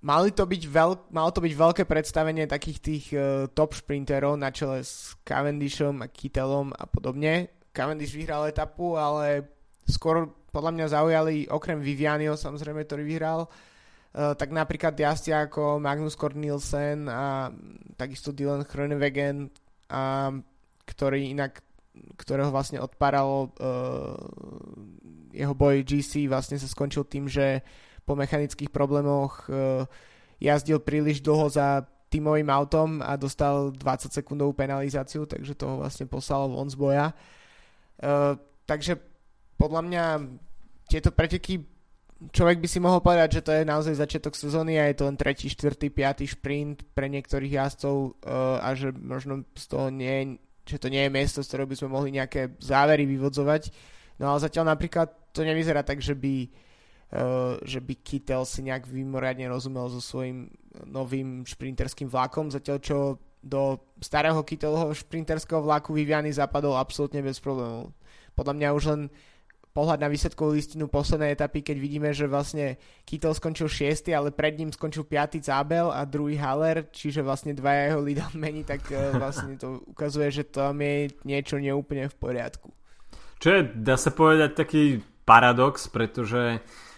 mali 0.01 0.29
to 0.31 0.43
byť 0.47 0.63
veľk, 0.67 0.99
malo 1.11 1.29
to 1.31 1.43
byť 1.43 1.53
veľké 1.53 1.83
predstavenie 1.83 2.47
takých 2.47 2.79
tých 2.79 3.05
uh, 3.13 3.47
top 3.51 3.75
šprinterov 3.75 4.39
na 4.39 4.49
čele 4.49 4.83
s 4.83 5.15
Cavendishom 5.23 6.03
a 6.03 6.07
Kittelom 6.07 6.71
a 6.75 6.85
podobne. 6.87 7.51
Cavendish 7.69 8.15
vyhral 8.15 8.49
etapu, 8.49 8.97
ale 8.97 9.45
skôr 9.85 10.27
podľa 10.49 10.71
mňa 10.73 10.85
zaujali 10.89 11.35
okrem 11.47 11.77
Vivianio 11.77 12.33
samozrejme, 12.33 12.81
ktorý 12.83 13.05
vyhral 13.05 13.45
tak 14.09 14.49
napríklad 14.49 14.97
jazdci 14.97 15.29
ako 15.29 15.77
Magnus 15.77 16.17
Kort 16.17 16.33
Nielsen 16.33 17.05
a 17.05 17.53
takisto 17.93 18.33
Dylan 18.33 18.65
Groenewegen, 18.65 19.53
a, 19.93 20.33
ktorý 20.89 21.29
inak 21.29 21.61
ktorého 22.15 22.47
vlastne 22.47 22.79
odparalo 22.79 23.51
uh, 23.59 24.15
jeho 25.35 25.51
boj 25.51 25.83
GC 25.83 26.31
vlastne 26.31 26.55
sa 26.55 26.69
skončil 26.69 27.03
tým, 27.03 27.27
že 27.27 27.59
po 28.09 28.17
mechanických 28.17 28.73
problémoch 28.73 29.45
uh, 29.45 29.85
jazdil 30.41 30.81
príliš 30.81 31.21
dlho 31.21 31.45
za 31.53 31.85
tímovým 32.09 32.49
autom 32.49 33.05
a 33.05 33.13
dostal 33.13 33.69
20 33.69 34.09
sekundovú 34.09 34.57
penalizáciu, 34.57 35.29
takže 35.29 35.53
toho 35.53 35.77
vlastne 35.77 36.09
poslalo 36.09 36.57
von 36.57 36.65
z 36.65 36.73
boja. 36.73 37.13
Uh, 38.01 38.33
takže 38.65 38.97
podľa 39.61 39.81
mňa 39.85 40.03
tieto 40.89 41.13
preteky 41.13 41.61
človek 42.33 42.57
by 42.59 42.67
si 42.67 42.81
mohol 42.81 42.99
povedať, 42.99 43.39
že 43.39 43.45
to 43.45 43.51
je 43.53 43.63
naozaj 43.63 44.01
začiatok 44.01 44.33
sezóny 44.33 44.81
a 44.81 44.89
je 44.89 44.97
to 44.97 45.05
len 45.05 45.15
tretí, 45.15 45.47
štvrtý, 45.47 45.93
piatý 45.93 46.25
šprint 46.25 46.81
pre 46.97 47.07
niektorých 47.13 47.61
jazdcov 47.61 47.95
uh, 48.25 48.57
a 48.59 48.73
že 48.73 48.89
možno 48.89 49.45
z 49.53 49.65
toho 49.69 49.93
nie, 49.93 50.41
že 50.65 50.81
to 50.81 50.89
nie 50.89 51.05
je 51.05 51.13
miesto, 51.13 51.45
z 51.45 51.47
ktorého 51.53 51.69
by 51.69 51.77
sme 51.77 51.93
mohli 51.93 52.09
nejaké 52.17 52.57
závery 52.57 53.05
vyvodzovať. 53.05 53.69
No 54.17 54.33
ale 54.33 54.43
zatiaľ 54.43 54.75
napríklad 54.75 55.13
to 55.31 55.47
nevyzerá 55.47 55.85
tak, 55.85 56.03
že 56.03 56.17
by, 56.17 56.49
že 57.65 57.79
by 57.81 57.93
Kittel 58.05 58.45
si 58.45 58.61
nejak 58.61 58.85
vymoriadne 58.85 59.49
rozumel 59.49 59.89
so 59.89 59.97
svojím 59.97 60.53
novým 60.85 61.41
šprinterským 61.41 62.05
vlakom, 62.05 62.53
zatiaľ 62.53 62.77
čo 62.77 62.97
do 63.41 63.81
starého 63.97 64.43
Kittelho 64.45 64.93
šprinterského 64.93 65.63
vlaku 65.63 65.95
Viviany 65.95 66.29
zapadol 66.29 66.77
absolútne 66.77 67.25
bez 67.25 67.41
problémov. 67.41 67.95
Podľa 68.37 68.53
mňa 68.53 68.69
už 68.77 68.83
len 68.93 69.01
pohľad 69.73 70.05
na 70.05 70.11
výsledkovú 70.11 70.53
listinu 70.53 70.85
poslednej 70.85 71.33
etapy, 71.33 71.65
keď 71.65 71.77
vidíme, 71.81 72.09
že 72.13 72.29
vlastne 72.29 72.77
Kittel 73.07 73.33
skončil 73.33 73.71
6, 73.71 74.11
ale 74.13 74.29
pred 74.29 74.59
ním 74.59 74.69
skončil 74.69 75.07
5. 75.07 75.39
Zábel 75.41 75.89
a 75.89 76.05
druhý 76.05 76.37
Haller, 76.37 76.93
čiže 76.93 77.25
vlastne 77.25 77.57
dva 77.57 77.73
jeho 77.73 78.05
mení, 78.37 78.61
tak 78.67 78.85
uh, 78.91 79.17
vlastne 79.17 79.57
to 79.57 79.81
ukazuje, 79.89 80.29
že 80.29 80.43
tam 80.45 80.77
je 80.77 81.09
niečo 81.25 81.57
neúplne 81.57 82.05
v 82.05 82.15
poriadku. 82.21 82.69
Čo 83.39 83.49
je, 83.55 83.61
dá 83.71 83.95
sa 83.95 84.11
povedať, 84.11 84.51
taký 84.51 84.83
paradox, 85.23 85.87
pretože 85.87 86.59
uh, 86.59 86.88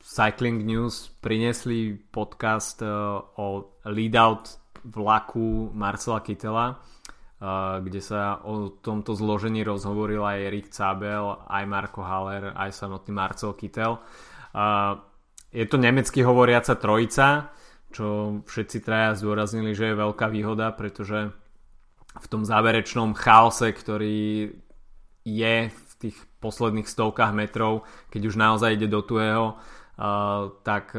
Cycling 0.00 0.64
News 0.64 1.12
priniesli 1.20 1.92
podcast 2.08 2.80
uh, 2.80 3.20
o 3.36 3.76
lead-out 3.84 4.56
vlaku 4.88 5.68
Marcela 5.76 6.24
Kittela 6.24 6.80
kde 7.80 8.00
sa 8.04 8.44
o 8.44 8.68
tomto 8.68 9.16
zložení 9.16 9.64
rozhovoril 9.64 10.20
aj 10.20 10.38
Erik 10.52 10.68
Cabel, 10.68 11.40
aj 11.48 11.64
Marko 11.64 12.04
Haller, 12.04 12.52
aj 12.52 12.68
samotný 12.76 13.16
Marcel 13.16 13.56
Kittel. 13.56 13.96
Je 15.48 15.64
to 15.64 15.76
nemecky 15.80 16.20
hovoriaca 16.20 16.76
trojica, 16.76 17.48
čo 17.90 18.38
všetci 18.44 18.84
traja 18.84 19.16
zdôraznili, 19.16 19.72
že 19.72 19.88
je 19.90 20.00
veľká 20.04 20.28
výhoda, 20.28 20.68
pretože 20.76 21.32
v 22.12 22.26
tom 22.28 22.44
záverečnom 22.44 23.16
chaose, 23.16 23.72
ktorý 23.72 24.52
je 25.24 25.54
v 25.72 25.89
tých 26.00 26.16
posledných 26.40 26.88
stovkách 26.88 27.36
metrov, 27.36 27.84
keď 28.08 28.22
už 28.32 28.40
naozaj 28.40 28.80
ide 28.80 28.88
do 28.88 29.04
tuého, 29.04 29.60
tak 30.64 30.96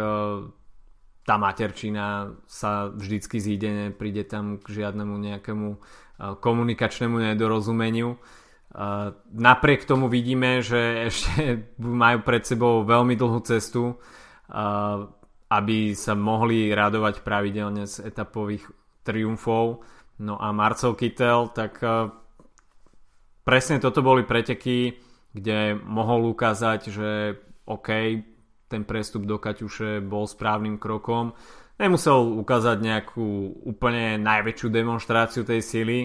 tá 1.22 1.36
materčina 1.38 2.38
sa 2.46 2.94
vždycky 2.94 3.42
zíde, 3.42 3.98
príde 3.98 4.22
tam 4.26 4.62
k 4.62 4.86
žiadnemu 4.86 5.14
nejakému 5.18 5.68
komunikačnému 6.38 7.18
nedorozumeniu. 7.34 8.22
Napriek 9.34 9.84
tomu 9.90 10.08
vidíme, 10.08 10.62
že 10.62 11.10
ešte 11.10 11.66
majú 12.06 12.22
pred 12.22 12.46
sebou 12.46 12.86
veľmi 12.86 13.18
dlhú 13.18 13.42
cestu, 13.42 13.98
aby 15.52 15.78
sa 15.98 16.14
mohli 16.16 16.72
radovať 16.72 17.26
pravidelne 17.26 17.84
z 17.90 18.06
etapových 18.08 18.70
triumfov. 19.04 19.84
No 20.22 20.38
a 20.38 20.54
Marcel 20.54 20.94
Kittel, 20.94 21.50
tak 21.52 21.82
presne 23.46 23.78
toto 23.82 24.06
boli 24.06 24.26
preteky, 24.26 24.98
kde 25.32 25.80
mohol 25.82 26.32
ukázať, 26.32 26.80
že 26.92 27.10
OK, 27.66 27.90
ten 28.68 28.84
prestup 28.88 29.28
do 29.28 29.40
Kaťuše 29.40 30.04
bol 30.04 30.28
správnym 30.28 30.80
krokom 30.80 31.36
nemusel 31.82 32.38
ukázať 32.38 32.78
nejakú 32.78 33.58
úplne 33.66 34.22
najväčšiu 34.22 34.68
demonstráciu 34.70 35.42
tej 35.42 35.66
sily, 35.66 36.00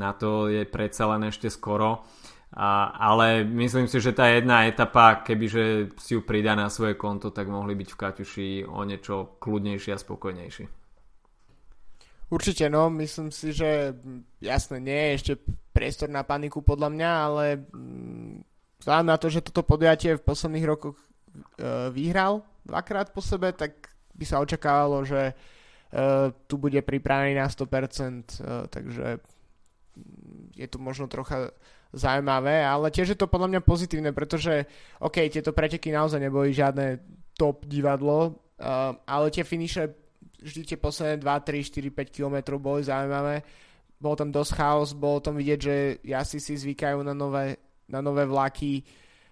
na 0.00 0.16
to 0.16 0.48
je 0.48 0.64
predsa 0.64 1.04
len 1.12 1.28
ešte 1.28 1.52
skoro. 1.52 2.00
A, 2.48 2.96
ale 2.96 3.44
myslím 3.44 3.84
si, 3.92 4.00
že 4.00 4.16
tá 4.16 4.32
jedna 4.32 4.64
etapa, 4.64 5.20
kebyže 5.20 5.92
si 6.00 6.16
ju 6.16 6.24
pridá 6.24 6.56
na 6.56 6.72
svoje 6.72 6.96
konto, 6.96 7.28
tak 7.28 7.44
mohli 7.44 7.76
byť 7.76 7.88
v 7.92 8.00
Kaťuši 8.00 8.48
o 8.64 8.80
niečo 8.88 9.36
kľudnejší 9.36 9.92
a 9.92 10.00
spokojnejší. 10.00 10.77
Určite, 12.28 12.68
no, 12.68 12.92
myslím 12.92 13.32
si, 13.32 13.56
že 13.56 13.96
jasne, 14.44 14.84
nie 14.84 14.92
je 14.92 15.16
ešte 15.16 15.32
priestor 15.72 16.12
na 16.12 16.20
paniku 16.20 16.60
podľa 16.60 16.92
mňa, 16.92 17.10
ale 17.24 17.44
mm, 17.72 18.34
vzhľadom 18.84 19.08
na 19.08 19.16
to, 19.16 19.32
že 19.32 19.44
toto 19.48 19.64
podujatie 19.64 20.20
v 20.20 20.26
posledných 20.28 20.68
rokoch 20.68 21.00
e, 21.00 21.06
vyhral 21.88 22.44
dvakrát 22.68 23.16
po 23.16 23.24
sebe, 23.24 23.56
tak 23.56 23.88
by 24.12 24.24
sa 24.28 24.42
očakávalo, 24.42 25.06
že 25.06 25.30
uh, 25.30 26.34
tu 26.50 26.58
bude 26.58 26.82
pripravený 26.82 27.38
na 27.38 27.46
100%, 27.46 27.62
uh, 27.62 27.70
e, 27.70 28.18
takže 28.66 29.06
je 30.58 30.66
to 30.66 30.82
možno 30.82 31.06
trocha 31.06 31.54
zaujímavé, 31.94 32.66
ale 32.66 32.90
tiež 32.90 33.14
je 33.14 33.18
to 33.18 33.30
podľa 33.30 33.56
mňa 33.56 33.60
pozitívne, 33.62 34.10
pretože 34.10 34.66
OK, 35.00 35.22
tieto 35.30 35.54
preteky 35.54 35.94
naozaj 35.94 36.18
neboli 36.18 36.50
žiadne 36.50 36.98
top 37.38 37.62
divadlo, 37.64 38.42
ale 39.06 39.30
tie 39.30 39.46
finiše 39.46 39.86
vždy 40.42 40.74
tie 40.74 40.78
posledné 40.78 41.16
2, 41.20 41.26
3, 41.26 41.70
4, 41.70 41.90
5 41.90 42.14
km 42.14 42.36
boli 42.58 42.86
zaujímavé. 42.86 43.42
Bol 43.98 44.14
tam 44.14 44.30
dosť 44.30 44.52
chaos, 44.54 44.94
bolo 44.94 45.18
tam 45.18 45.34
vidieť, 45.34 45.58
že 45.58 45.74
jasi 46.06 46.38
si 46.38 46.54
zvykajú 46.54 47.02
na 47.02 47.14
nové, 47.14 47.58
na 47.90 47.98
nové 47.98 48.22
vlaky, 48.22 48.86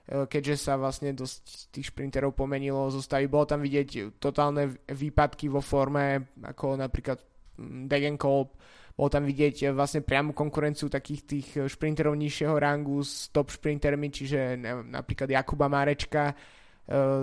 E, 0.06 0.30
keďže 0.30 0.70
sa 0.70 0.78
vlastne 0.78 1.10
dosť 1.10 1.74
tých 1.74 1.90
šprinterov 1.90 2.38
pomenilo 2.38 2.94
zostavy. 2.94 3.26
Bolo 3.26 3.46
tam 3.50 3.60
vidieť 3.62 4.18
totálne 4.22 4.78
výpadky 4.86 5.50
vo 5.50 5.58
forme, 5.58 6.30
ako 6.46 6.78
napríklad 6.78 7.18
mm, 7.58 7.90
Degenkolb, 7.90 8.54
bolo 8.96 9.10
tam 9.10 9.26
vidieť 9.26 9.66
e, 9.66 9.74
vlastne 9.74 10.06
priamu 10.06 10.30
konkurenciu 10.30 10.86
takých 10.86 11.22
tých 11.26 11.48
e, 11.58 11.60
šprinterov 11.66 12.14
nižšieho 12.14 12.54
rangu 12.54 13.02
s 13.02 13.34
top 13.34 13.50
šprintermi, 13.50 14.06
čiže 14.14 14.54
napríklad 14.86 15.26
Jakuba 15.26 15.66
Marečka 15.66 16.32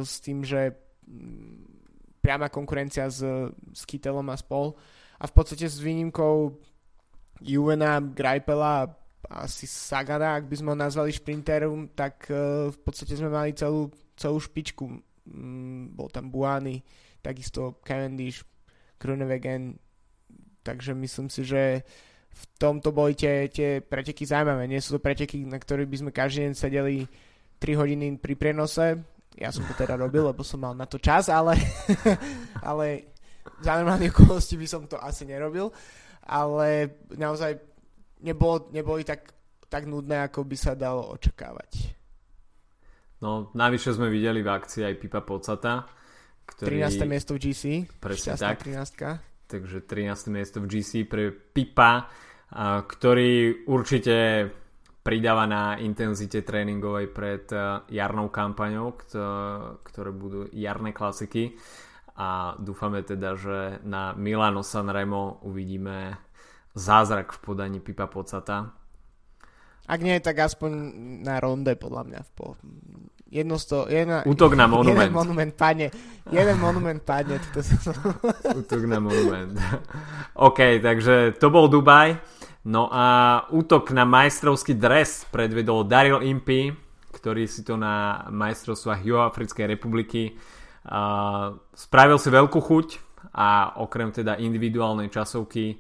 s 0.04 0.20
tým, 0.20 0.44
že 0.44 0.76
mm, 1.08 1.73
priama 2.24 2.48
konkurencia 2.48 3.12
s, 3.12 3.20
s 3.76 3.82
Kytelom 3.84 4.32
a 4.32 4.40
spol. 4.40 4.72
A 5.20 5.28
v 5.28 5.34
podstate 5.36 5.68
s 5.68 5.84
výnimkou 5.84 6.56
Juvena, 7.44 8.00
Greipela 8.00 8.88
asi 9.28 9.68
Sagana, 9.68 10.40
ak 10.40 10.48
by 10.48 10.56
sme 10.56 10.70
ho 10.72 10.78
nazvali 10.80 11.12
šprinterom, 11.12 11.92
tak 11.92 12.32
uh, 12.32 12.72
v 12.72 12.78
podstate 12.80 13.20
sme 13.20 13.28
mali 13.28 13.52
celú, 13.52 13.92
celú 14.16 14.40
špičku. 14.40 14.88
Mm, 15.28 15.96
bol 15.96 16.08
tam 16.12 16.32
Buany, 16.32 16.84
takisto 17.24 17.80
Cavendish, 17.84 18.44
Grunewegen, 19.00 19.80
takže 20.64 20.96
myslím 20.96 21.28
si, 21.28 21.44
že 21.44 21.84
v 22.34 22.44
tomto 22.58 22.92
boli 22.92 23.14
tie, 23.14 23.48
tie 23.52 23.80
preteky 23.80 24.26
zaujímavé. 24.26 24.66
Nie 24.66 24.82
sú 24.82 24.98
to 24.98 25.04
preteky, 25.04 25.46
na 25.46 25.60
ktorých 25.60 25.92
by 25.92 25.98
sme 26.00 26.12
každý 26.12 26.50
deň 26.50 26.54
sedeli 26.56 27.06
3 27.62 27.80
hodiny 27.80 28.06
pri 28.18 28.34
prenose. 28.36 29.00
Ja 29.38 29.50
som 29.50 29.66
to 29.66 29.74
teda 29.74 29.98
robil, 29.98 30.30
lebo 30.30 30.46
som 30.46 30.62
mal 30.62 30.78
na 30.78 30.86
to 30.86 31.02
čas, 31.02 31.26
ale, 31.30 31.58
ale 32.70 33.16
za 33.64 33.74
normálne 33.80 34.14
okolnosti 34.14 34.54
by 34.54 34.68
som 34.70 34.86
to 34.86 34.98
asi 35.02 35.26
nerobil. 35.26 35.74
Ale 36.24 37.02
naozaj 37.18 37.60
nebolo, 38.24 38.70
neboli 38.72 39.04
tak, 39.04 39.34
tak 39.68 39.90
nudné, 39.90 40.24
ako 40.30 40.48
by 40.48 40.56
sa 40.56 40.78
dalo 40.78 41.12
očakávať. 41.12 41.98
No, 43.24 43.52
navyše 43.56 43.96
sme 43.96 44.12
videli 44.12 44.44
v 44.44 44.52
akcii 44.52 44.84
aj 44.84 44.96
Pipa 45.00 45.24
Pocata, 45.24 45.88
ktorý... 46.44 46.84
13. 46.84 47.08
miesto 47.08 47.32
v 47.36 47.40
GC. 47.40 47.64
Presne 48.04 48.36
tak. 48.36 48.64
13. 48.64 49.48
Takže 49.48 49.78
13. 49.88 50.28
miesto 50.34 50.58
v 50.60 50.68
GC 50.68 51.08
pre 51.08 51.32
Pipa, 51.32 52.12
ktorý 52.84 53.64
určite 53.66 54.16
pridáva 55.04 55.44
na 55.44 55.76
intenzite 55.84 56.48
tréningovej 56.48 57.12
pred 57.12 57.44
jarnou 57.92 58.32
kampaňou, 58.32 58.96
ktoré 59.84 60.10
budú 60.16 60.48
jarné 60.56 60.96
klasiky 60.96 61.60
a 62.14 62.54
dúfame 62.62 63.02
teda, 63.02 63.34
že 63.34 63.58
na 63.84 64.14
Milano 64.14 64.62
Sanremo 64.62 65.42
uvidíme 65.42 66.14
zázrak 66.78 67.34
v 67.34 67.40
podaní 67.42 67.80
Pipa 67.82 68.06
Pocata. 68.06 68.70
Ak 69.84 70.00
nie, 70.00 70.16
tak 70.22 70.40
aspoň 70.40 70.72
na 71.26 71.42
ronde, 71.44 71.76
podľa 71.76 72.04
mňa. 72.08 72.22
Po... 72.38 72.56
Jedno 73.34 73.58
sto, 73.58 73.90
jedna, 73.90 74.22
Útok 74.30 74.54
na 74.54 74.70
monument. 74.78 75.10
Jeden 75.10 75.18
monument 75.18 75.54
padne. 75.58 75.88
Jeden 76.30 76.58
monument 76.62 77.02
padne. 77.02 77.42
útok 78.62 78.84
na 78.86 79.02
monument. 79.02 79.58
OK, 80.48 80.80
takže 80.80 81.36
to 81.42 81.50
bol 81.50 81.66
Dubaj. 81.66 82.16
No 82.64 82.88
a 82.88 83.06
útok 83.52 83.92
na 83.92 84.08
majstrovský 84.08 84.80
dres 84.80 85.28
predvedol 85.28 85.84
Daryl 85.84 86.24
Impey, 86.24 86.72
ktorý 87.12 87.44
si 87.46 87.68
to 87.68 87.76
na 87.76 88.26
majstrovstvách 88.32 89.04
Juhoafrickej 89.04 89.66
republiky 89.68 90.34
spravil 91.74 92.18
si 92.20 92.30
veľkú 92.32 92.60
chuť 92.60 92.88
a 93.36 93.80
okrem 93.80 94.12
teda 94.12 94.36
individuálnej 94.36 95.08
časovky 95.08 95.80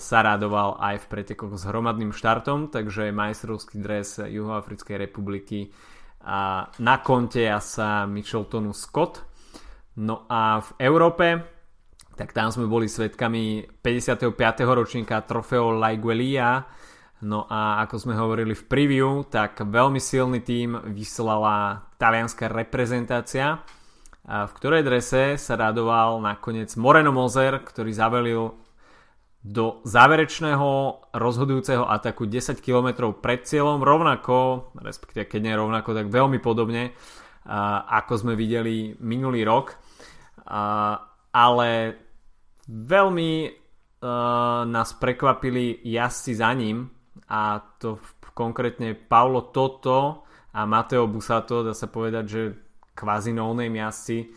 sa 0.00 0.18
radoval 0.20 0.76
aj 0.76 1.04
v 1.04 1.08
pretekoch 1.08 1.56
s 1.56 1.64
hromadným 1.64 2.12
štartom, 2.12 2.68
takže 2.68 3.12
majstrovský 3.12 3.80
dres 3.80 4.20
Juhoafrickej 4.20 4.96
republiky 4.96 5.72
a 6.20 6.68
na 6.84 7.00
konte 7.00 7.48
sa 7.64 8.04
Micheltonu 8.04 8.76
Scott. 8.76 9.24
No 9.96 10.28
a 10.28 10.60
v 10.60 10.70
Európe 10.84 11.26
tak 12.20 12.36
tam 12.36 12.52
sme 12.52 12.68
boli 12.68 12.84
svetkami 12.84 13.64
55. 13.80 14.36
ročníka 14.60 15.24
Trofeo 15.24 15.72
Laiguelia. 15.72 16.68
No 17.24 17.48
a 17.48 17.80
ako 17.80 17.96
sme 17.96 18.12
hovorili 18.12 18.52
v 18.52 18.68
preview, 18.68 19.24
tak 19.24 19.64
veľmi 19.64 19.96
silný 19.96 20.44
tým 20.44 20.76
vyslala 20.92 21.88
talianská 21.96 22.52
reprezentácia, 22.52 23.64
v 24.28 24.52
ktorej 24.52 24.84
drese 24.84 25.40
sa 25.40 25.56
radoval 25.56 26.20
nakoniec 26.20 26.68
Moreno 26.76 27.08
Mozer, 27.08 27.56
ktorý 27.56 27.88
zavelil 27.88 28.52
do 29.40 29.80
záverečného 29.88 31.00
rozhodujúceho 31.16 31.88
ataku 31.88 32.28
10 32.28 32.60
km 32.60 33.16
pred 33.16 33.48
cieľom 33.48 33.80
rovnako, 33.80 34.68
respektíve 34.76 35.24
keď 35.24 35.40
nie 35.40 35.56
rovnako, 35.56 35.96
tak 35.96 36.12
veľmi 36.12 36.36
podobne 36.36 36.92
ako 37.88 38.12
sme 38.28 38.36
videli 38.36 38.92
minulý 39.00 39.48
rok. 39.48 39.80
Ale 41.30 41.96
veľmi 42.68 43.60
nás 44.64 44.88
prekvapili 44.96 45.84
jazdci 45.84 46.32
za 46.32 46.50
ním 46.56 46.88
a 47.28 47.60
to 47.76 48.00
konkrétne 48.32 48.96
Paulo 48.96 49.52
Toto 49.52 50.24
a 50.56 50.64
Mateo 50.64 51.04
Busato, 51.04 51.60
dá 51.60 51.76
sa 51.76 51.92
povedať, 51.92 52.24
že 52.24 52.42
kvázi 52.96 53.36
no-name 53.36 53.76
jazdci, 53.76 54.32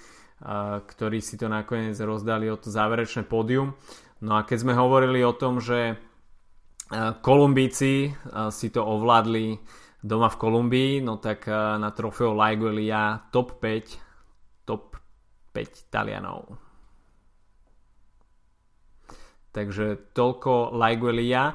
ktorí 0.83 1.23
si 1.23 1.39
to 1.39 1.47
nakoniec 1.47 1.95
rozdali 2.03 2.51
o 2.51 2.59
to 2.59 2.67
záverečné 2.67 3.23
pódium. 3.23 3.71
No 4.23 4.35
a 4.35 4.43
keď 4.43 4.67
sme 4.67 4.73
hovorili 4.75 5.23
o 5.23 5.35
tom, 5.35 5.63
že 5.63 5.79
e, 5.91 5.95
Kolumbíci 7.19 8.11
si 8.51 8.67
to 8.71 8.81
ovládli 8.83 9.59
doma 10.03 10.27
v 10.31 10.39
Kolumbii, 10.39 10.91
no 11.03 11.19
tak 11.19 11.47
na 11.51 11.91
trofeo 11.95 12.35
Laiguelia 12.35 13.31
top 13.31 13.59
5 13.59 14.67
top 14.67 14.99
5 15.55 15.91
Talianov. 15.91 16.72
Takže 19.53 20.17
toľko 20.17 20.73
Laiguelia. 20.73 21.53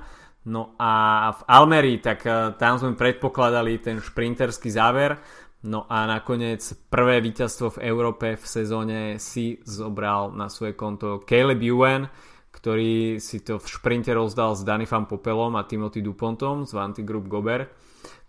No 0.48 0.78
a 0.80 0.92
v 1.34 1.40
Almerii, 1.44 1.98
tak 2.00 2.24
tam 2.56 2.74
sme 2.80 2.96
predpokladali 2.96 3.82
ten 3.82 4.00
šprinterský 4.00 4.70
záver. 4.72 5.18
No 5.66 5.90
a 5.90 6.06
nakoniec 6.06 6.62
prvé 6.86 7.18
víťazstvo 7.18 7.76
v 7.76 7.82
Európe 7.90 8.38
v 8.38 8.46
sezóne 8.46 9.18
si 9.18 9.58
zobral 9.66 10.30
na 10.30 10.46
svoje 10.46 10.78
konto 10.78 11.26
Caleb 11.26 11.58
Ewan, 11.58 12.06
ktorý 12.54 13.18
si 13.18 13.42
to 13.42 13.58
v 13.58 13.66
šprinte 13.66 14.14
rozdal 14.14 14.54
s 14.54 14.62
Danifam 14.62 15.10
Popelom 15.10 15.58
a 15.58 15.66
Timothy 15.66 15.98
Dupontom 15.98 16.62
z 16.62 16.72
Vanty 16.78 17.02
Group 17.02 17.26
Gober. 17.26 17.66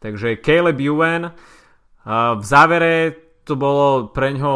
Takže 0.01 0.41
Caleb 0.41 0.81
Ewan 0.81 1.29
v 2.09 2.43
závere 2.43 3.13
to 3.45 3.53
bolo 3.53 4.09
pre 4.09 4.33
ňo 4.33 4.53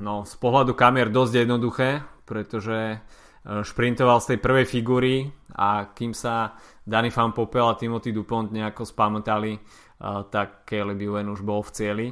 no, 0.00 0.28
z 0.28 0.34
pohľadu 0.36 0.76
kamier 0.76 1.08
dosť 1.08 1.32
jednoduché, 1.44 2.04
pretože 2.28 2.96
e, 2.96 2.98
šprintoval 3.44 4.24
z 4.24 4.34
tej 4.34 4.38
prvej 4.40 4.66
figúry 4.66 5.14
a 5.52 5.92
kým 5.92 6.16
sa 6.16 6.56
Danny 6.80 7.12
Fan 7.12 7.36
Popel 7.36 7.68
a 7.68 7.76
Timothy 7.76 8.10
Dupont 8.10 8.48
nejako 8.48 8.88
spamätali, 8.88 9.60
tak 10.32 10.64
Caleb 10.64 11.00
Ewan 11.00 11.28
už 11.28 11.44
bol 11.44 11.60
v 11.60 11.70
cieli. 11.76 12.08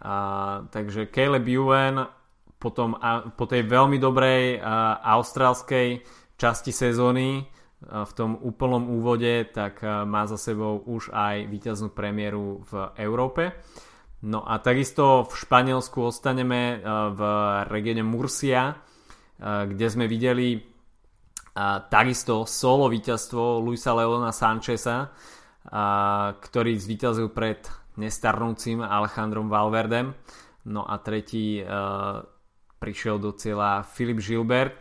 A, 0.00 0.64
takže 0.72 1.12
Caleb 1.12 1.44
Ewan 1.44 2.00
potom 2.56 2.96
a, 2.96 3.28
po 3.28 3.44
tej 3.44 3.68
veľmi 3.68 4.00
dobrej 4.00 4.58
a, 4.58 5.00
austrálskej 5.16 6.00
časti 6.40 6.72
sezóny 6.72 7.44
v 7.82 8.12
tom 8.14 8.38
úplnom 8.40 8.86
úvode, 8.88 9.50
tak 9.50 9.82
má 9.82 10.22
za 10.30 10.38
sebou 10.38 10.86
už 10.86 11.10
aj 11.10 11.50
víťaznú 11.50 11.90
premiéru 11.90 12.62
v 12.62 12.94
Európe. 13.02 13.58
No 14.22 14.46
a 14.46 14.62
takisto 14.62 15.26
v 15.26 15.34
Španielsku 15.34 15.98
ostaneme 15.98 16.78
v 17.10 17.20
regióne 17.66 18.06
Murcia, 18.06 18.78
kde 19.40 19.86
sme 19.88 20.10
videli 20.10 20.60
takisto 21.92 22.48
solo 22.48 22.88
víťazstvo 22.88 23.60
Luisa 23.60 23.92
Leona 23.92 24.32
Sancheza, 24.32 25.12
ktorý 26.36 26.72
zvíťazil 26.74 27.28
pred 27.28 27.64
nestarnúcim 28.00 28.80
Alejandrom 28.80 29.52
Valverdem. 29.52 30.16
No 30.64 30.86
a 30.88 30.96
tretí 31.02 31.60
prišiel 32.80 33.20
do 33.20 33.36
cieľa 33.36 33.84
Filip 33.84 34.18
Gilbert 34.18 34.74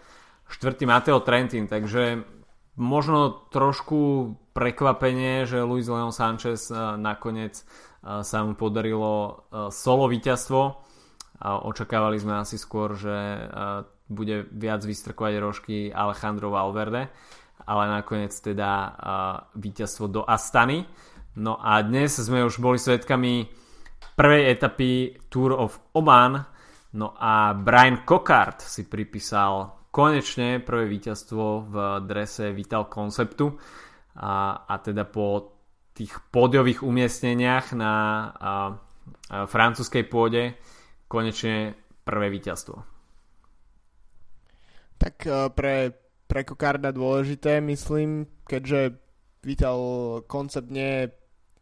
štvrtý 0.52 0.84
Mateo 0.90 1.20
Trentin, 1.24 1.68
takže 1.68 2.24
možno 2.80 3.48
trošku 3.52 4.32
prekvapenie, 4.52 5.48
že 5.48 5.64
Luis 5.64 5.88
Leon 5.88 6.12
Sanchez 6.12 6.72
nakoniec 7.00 7.64
sa 8.02 8.38
mu 8.42 8.56
podarilo 8.56 9.46
solo 9.70 10.10
víťazstvo. 10.10 10.62
Očakávali 11.42 12.18
sme 12.20 12.42
asi 12.42 12.58
skôr, 12.60 12.98
že 12.98 13.48
bude 14.12 14.52
viac 14.52 14.84
vystrkovať 14.84 15.34
rožky 15.40 15.88
Alejandro 15.88 16.52
Valverde, 16.52 17.08
ale 17.64 17.84
nakoniec 17.88 18.36
teda 18.36 18.92
víťazstvo 19.56 20.12
do 20.12 20.22
Astany. 20.28 20.84
No 21.40 21.56
a 21.56 21.80
dnes 21.80 22.20
sme 22.20 22.44
už 22.44 22.60
boli 22.60 22.76
svetkami 22.76 23.48
prvej 24.20 24.44
etapy 24.52 25.16
Tour 25.32 25.56
of 25.56 25.80
Oman, 25.96 26.44
no 27.00 27.16
a 27.16 27.56
Brian 27.56 28.04
Cockart 28.04 28.60
si 28.60 28.84
pripísal 28.84 29.88
konečne 29.88 30.60
prvé 30.60 30.92
víťazstvo 30.92 31.44
v 31.72 31.76
drese 32.04 32.52
Vital 32.52 32.92
Conceptu 32.92 33.56
a, 34.20 34.68
a 34.68 34.76
teda 34.84 35.08
po 35.08 35.56
tých 35.96 36.12
pódiových 36.32 36.84
umiestneniach 36.84 37.76
na 37.80 37.94
a, 37.94 37.96
a 38.28 38.52
francúzskej 39.48 40.04
pôde 40.12 40.60
konečne 41.08 41.76
prvé 42.04 42.28
víťazstvo. 42.28 42.91
Tak 45.02 45.26
e, 45.26 45.50
pre, 45.50 45.90
pre 46.30 46.42
Kokarda 46.46 46.94
dôležité, 46.94 47.58
myslím, 47.66 48.30
keďže 48.46 49.02
Vital 49.42 49.82
koncept 50.30 50.70
nie 50.70 51.10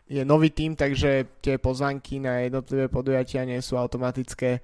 je 0.04 0.28
nový 0.28 0.52
tým, 0.52 0.76
takže 0.76 1.40
tie 1.40 1.56
pozvanky 1.56 2.20
na 2.20 2.44
jednotlivé 2.44 2.92
podujatia 2.92 3.48
nie 3.48 3.64
sú 3.64 3.80
automatické. 3.80 4.60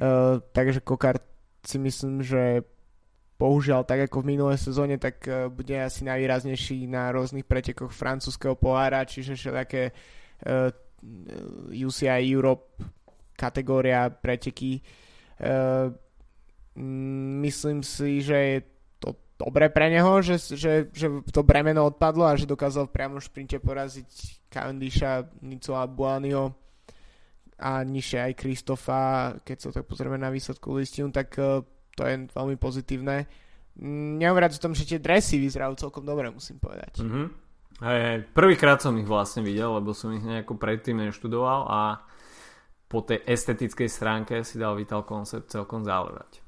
Uh, 0.00 0.42
takže 0.52 0.84
Kokard 0.84 1.24
si 1.64 1.80
myslím, 1.80 2.20
že 2.20 2.60
bohužiaľ 3.40 3.88
tak 3.88 4.10
ako 4.10 4.20
v 4.20 4.30
minulej 4.36 4.60
sezóne, 4.60 5.00
tak 5.00 5.24
e, 5.24 5.48
bude 5.48 5.72
asi 5.72 6.04
najvýraznejší 6.04 6.84
na 6.84 7.08
rôznych 7.08 7.48
pretekoch 7.48 7.88
francúzského 7.88 8.52
pohára, 8.60 9.08
čiže 9.08 9.32
všelijaké 9.32 9.96
UCI 11.72 12.20
Europe 12.28 12.76
kategória 13.40 14.12
preteky. 14.12 14.84
Uh, 15.40 15.96
myslím 17.42 17.82
si, 17.82 18.22
že 18.22 18.36
je 18.36 18.58
to 19.02 19.16
dobré 19.40 19.72
pre 19.72 19.90
neho, 19.90 20.22
že, 20.22 20.38
že, 20.38 20.92
že 20.92 21.06
to 21.32 21.42
bremeno 21.42 21.88
odpadlo 21.88 22.28
a 22.30 22.38
že 22.38 22.46
dokázal 22.46 22.86
v 22.86 22.94
priamom 22.94 23.20
šprinte 23.22 23.58
poraziť 23.58 24.08
Cavendisha, 24.50 25.26
Nicola 25.42 25.86
Buanio 25.90 26.54
a 27.60 27.84
nižšie 27.84 28.18
aj 28.30 28.38
Kristofa, 28.38 29.02
keď 29.44 29.56
sa 29.60 29.68
tak 29.70 29.84
pozrieme 29.84 30.16
na 30.16 30.32
výsledku 30.32 30.72
listinu, 30.80 31.12
tak 31.12 31.36
uh, 31.36 31.60
to 31.92 32.02
je 32.08 32.30
veľmi 32.32 32.56
pozitívne. 32.56 33.28
Nehovoriac 34.20 34.56
o 34.56 34.64
tom, 34.64 34.72
že 34.72 34.88
tie 34.88 35.00
dresy 35.00 35.36
vyzerajú 35.36 35.76
celkom 35.76 36.04
dobre, 36.04 36.32
musím 36.32 36.56
povedať. 36.56 37.04
Mm-hmm. 37.04 37.26
Hej, 37.80 38.00
hej. 38.04 38.18
Prvýkrát 38.36 38.80
som 38.80 38.92
ich 39.00 39.08
vlastne 39.08 39.40
videl, 39.40 39.72
lebo 39.72 39.96
som 39.96 40.12
ich 40.12 40.24
nejako 40.24 40.60
predtým 40.60 41.00
neštudoval 41.00 41.60
a 41.68 41.80
po 42.90 43.00
tej 43.06 43.22
estetickej 43.24 43.88
stránke 43.88 44.34
si 44.42 44.58
dal 44.60 44.76
Vital 44.76 45.06
Concept 45.06 45.48
celkom 45.48 45.86
záležať. 45.86 46.42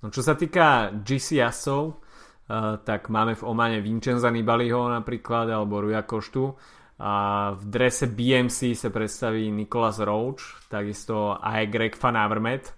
No 0.00 0.08
čo 0.08 0.24
sa 0.24 0.36
týka 0.36 0.96
GC 1.04 1.44
jazdcov, 1.44 1.82
uh, 1.88 2.80
tak 2.80 3.12
máme 3.12 3.36
v 3.36 3.46
Omane 3.46 3.78
Vincenza 3.84 4.32
Nibaliho 4.32 4.88
napríklad, 4.88 5.52
alebo 5.52 5.84
Ruja 5.84 6.02
Koštu. 6.04 6.56
A 7.00 7.12
v 7.56 7.64
drese 7.64 8.12
BMC 8.12 8.76
sa 8.76 8.92
predstaví 8.92 9.48
Nicholas 9.48 9.96
Roach, 10.04 10.68
takisto 10.68 11.32
aj 11.32 11.72
Greg 11.72 11.96
Van 11.96 12.12
Avermaet. 12.12 12.76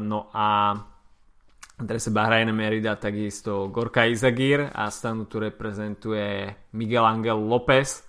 No 0.00 0.32
a 0.32 0.72
v 1.76 1.84
drese 1.84 2.08
Bahrain 2.08 2.48
Merida 2.56 2.96
takisto 2.96 3.68
Gorka 3.68 4.08
Izagir 4.08 4.64
a 4.72 4.88
stanu 4.88 5.28
tu 5.28 5.44
reprezentuje 5.44 6.56
Miguel 6.72 7.04
Angel 7.04 7.36
López. 7.36 8.08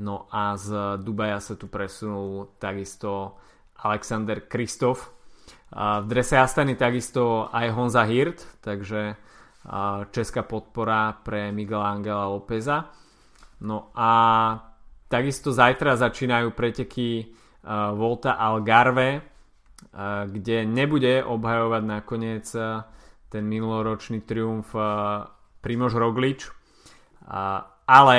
No 0.00 0.24
a 0.32 0.56
z 0.56 0.96
Dubaja 1.04 1.36
sa 1.36 1.60
tu 1.60 1.68
presunul 1.68 2.56
takisto 2.56 3.36
Alexander 3.84 4.48
Kristof 4.48 5.19
v 5.70 6.04
drese 6.10 6.34
Astany 6.34 6.74
takisto 6.74 7.46
aj 7.50 7.66
Honza 7.70 8.02
Hirt 8.02 8.42
takže 8.58 9.14
česká 10.10 10.42
podpora 10.42 11.14
pre 11.22 11.54
Miguel 11.54 11.82
Angela 11.82 12.26
Lópeza. 12.26 12.90
No 13.62 13.94
a 13.94 14.10
takisto 15.06 15.54
zajtra 15.54 15.94
začínajú 15.94 16.50
preteky 16.56 17.30
Volta 17.94 18.34
Algarve 18.40 19.30
kde 20.26 20.68
nebude 20.68 21.24
obhajovať 21.24 21.82
nakoniec 21.82 22.46
ten 23.30 23.44
minuloročný 23.46 24.20
triumf 24.26 24.74
Primož 25.60 25.94
Roglič, 25.96 26.50
ale 27.86 28.18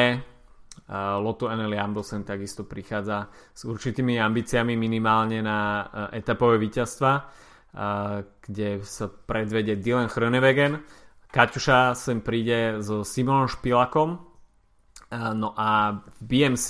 Lotto 0.92 1.48
NL 1.48 1.72
Amdosen 1.80 2.28
takisto 2.28 2.68
prichádza 2.68 3.32
s 3.56 3.64
určitými 3.64 4.20
ambíciami 4.20 4.76
minimálne 4.76 5.40
na 5.40 5.88
etapové 6.12 6.60
víťazstva, 6.60 7.12
kde 8.44 8.84
sa 8.84 9.08
predvede 9.08 9.80
Dylan 9.80 10.12
Hrönewegen. 10.12 10.84
Kaťuša 11.32 11.96
sem 11.96 12.20
príde 12.20 12.84
so 12.84 13.08
Simonom 13.08 13.48
Špilakom, 13.48 14.20
no 15.16 15.56
a 15.56 15.96
v 15.96 16.20
BMC 16.28 16.68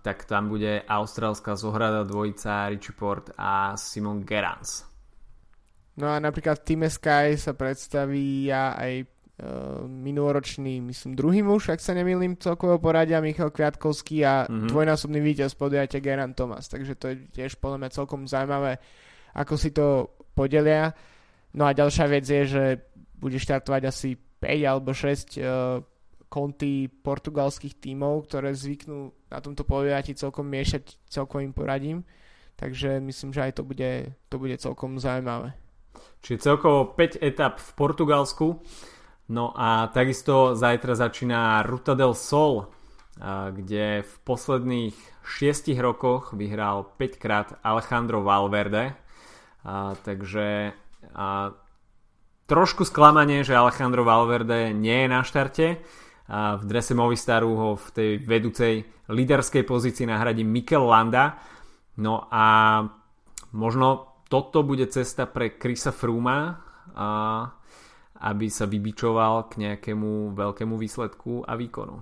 tak 0.00 0.24
tam 0.24 0.48
bude 0.48 0.80
austrálska 0.88 1.52
zohrada 1.60 2.08
dvojica 2.08 2.72
Richie 2.72 2.96
Port 2.96 3.36
a 3.36 3.76
Simon 3.76 4.24
Gerans. 4.24 4.88
No 6.00 6.08
a 6.08 6.16
napríklad 6.16 6.56
v 6.56 6.64
Team 6.64 6.88
Sky 6.88 7.36
sa 7.36 7.52
predstaví 7.52 8.48
ja 8.48 8.72
aj 8.80 9.11
minuloročný, 9.88 10.80
myslím, 10.80 11.18
druhý 11.18 11.42
muž, 11.42 11.68
ak 11.74 11.82
sa 11.82 11.92
nemýlim, 11.92 12.38
celkového 12.38 12.78
poradia 12.78 13.18
Michal 13.18 13.50
Kviatkovský 13.50 14.22
a 14.22 14.46
mm-hmm. 14.46 14.70
dvojnásobný 14.70 15.18
víťaz 15.18 15.58
podujatia 15.58 15.98
Geran 15.98 16.34
Thomas. 16.34 16.70
Takže 16.70 16.94
to 16.94 17.10
je 17.10 17.16
tiež 17.34 17.58
podľa 17.58 17.78
mňa 17.82 17.90
celkom 17.90 18.20
zaujímavé, 18.30 18.78
ako 19.34 19.54
si 19.58 19.74
to 19.74 20.14
podelia. 20.32 20.94
No 21.58 21.66
a 21.68 21.76
ďalšia 21.76 22.06
vec 22.08 22.24
je, 22.24 22.42
že 22.46 22.64
bude 23.18 23.38
štartovať 23.38 23.82
asi 23.86 24.14
5 24.14 24.70
alebo 24.70 24.90
6 24.94 25.38
uh, 25.38 25.82
konty 26.32 26.88
portugalských 26.88 27.76
tímov, 27.76 28.26
ktoré 28.26 28.56
zvyknú 28.56 29.12
na 29.28 29.38
tomto 29.44 29.68
podujatí 29.68 30.16
celkom 30.16 30.48
miešať 30.48 30.96
celkovým 31.12 31.52
poradím. 31.52 32.08
Takže 32.56 33.02
myslím, 33.04 33.30
že 33.36 33.44
aj 33.50 33.52
to 33.58 33.62
bude, 33.66 33.92
to 34.32 34.36
bude 34.40 34.56
celkom 34.56 34.96
zaujímavé. 34.96 35.52
Čiže 36.22 36.54
celkovo 36.54 36.94
5 36.96 37.20
etap 37.20 37.60
v 37.60 37.70
Portugalsku. 37.74 38.46
No 39.32 39.56
a 39.56 39.88
takisto 39.88 40.52
zajtra 40.52 40.92
začína 40.92 41.64
Ruta 41.64 41.96
del 41.96 42.12
Sol, 42.12 42.68
kde 43.48 44.04
v 44.04 44.14
posledných 44.28 44.96
6 45.24 45.72
rokoch 45.80 46.36
vyhral 46.36 46.84
5 47.00 47.16
krát 47.16 47.48
Alejandro 47.64 48.20
Valverde. 48.20 48.92
A, 49.64 49.96
takže 50.04 50.76
a, 51.16 51.56
trošku 52.44 52.84
sklamanie, 52.84 53.40
že 53.40 53.56
Alejandro 53.56 54.04
Valverde 54.04 54.76
nie 54.76 55.06
je 55.06 55.08
na 55.08 55.24
štarte. 55.24 55.80
A 56.28 56.60
v 56.60 56.64
drese 56.68 56.92
Movistaru 56.92 57.56
ho 57.56 57.70
v 57.80 57.88
tej 57.88 58.10
vedúcej 58.28 58.84
líderskej 59.08 59.64
pozícii 59.64 60.04
nahradí 60.04 60.44
Mikel 60.44 60.84
Landa. 60.84 61.40
No 61.96 62.28
a 62.28 62.84
možno 63.56 64.12
toto 64.28 64.60
bude 64.60 64.92
cesta 64.92 65.24
pre 65.24 65.56
Krisa 65.56 65.88
Fruma, 65.88 66.60
a, 66.92 67.61
aby 68.22 68.46
sa 68.46 68.70
vybičoval 68.70 69.50
k 69.50 69.66
nejakému 69.66 70.38
veľkému 70.38 70.78
výsledku 70.78 71.42
a 71.42 71.58
výkonu. 71.58 71.98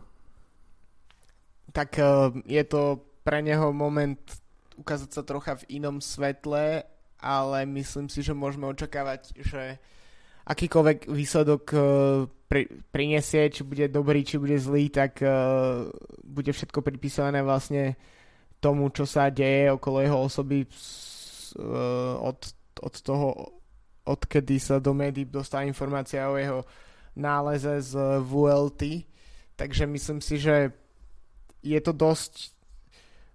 Tak 1.73 1.97
e, 1.97 2.05
je 2.45 2.65
to 2.69 3.01
pre 3.25 3.41
neho 3.41 3.73
moment 3.73 4.21
ukázať 4.77 5.11
sa 5.17 5.23
trocha 5.25 5.57
v 5.65 5.81
inom 5.81 6.05
svetle, 6.05 6.85
ale 7.21 7.59
myslím 7.73 8.13
si, 8.13 8.21
že 8.21 8.37
môžeme 8.37 8.69
očakávať, 8.69 9.33
že 9.41 9.81
akýkoľvek 10.45 11.09
výsledok 11.09 11.63
e, 11.73 11.79
pri, 12.51 12.69
prinesie, 12.93 13.49
či 13.49 13.63
bude 13.65 13.89
dobrý, 13.89 14.27
či 14.27 14.37
bude 14.37 14.59
zlý, 14.59 14.91
tak 14.91 15.23
uh, 15.23 15.87
bude 16.27 16.51
všetko 16.51 16.83
pripísané 16.83 17.47
vlastne 17.47 17.95
tomu, 18.59 18.91
čo 18.91 19.07
sa 19.07 19.31
deje 19.31 19.71
okolo 19.71 20.03
jeho 20.03 20.19
osoby 20.19 20.67
od, 22.19 22.39
od 22.83 22.95
toho, 23.07 23.55
odkedy 24.11 24.59
sa 24.59 24.83
do 24.83 24.91
médií 24.91 25.27
dostala 25.27 25.67
informácia 25.67 26.27
o 26.27 26.35
jeho 26.35 26.67
náleze 27.15 27.95
z 27.95 28.21
VLT. 28.23 29.07
Takže 29.55 29.87
myslím 29.87 30.19
si, 30.19 30.41
že 30.41 30.73
je 31.61 31.81
to 31.85 31.93
dosť 31.93 32.33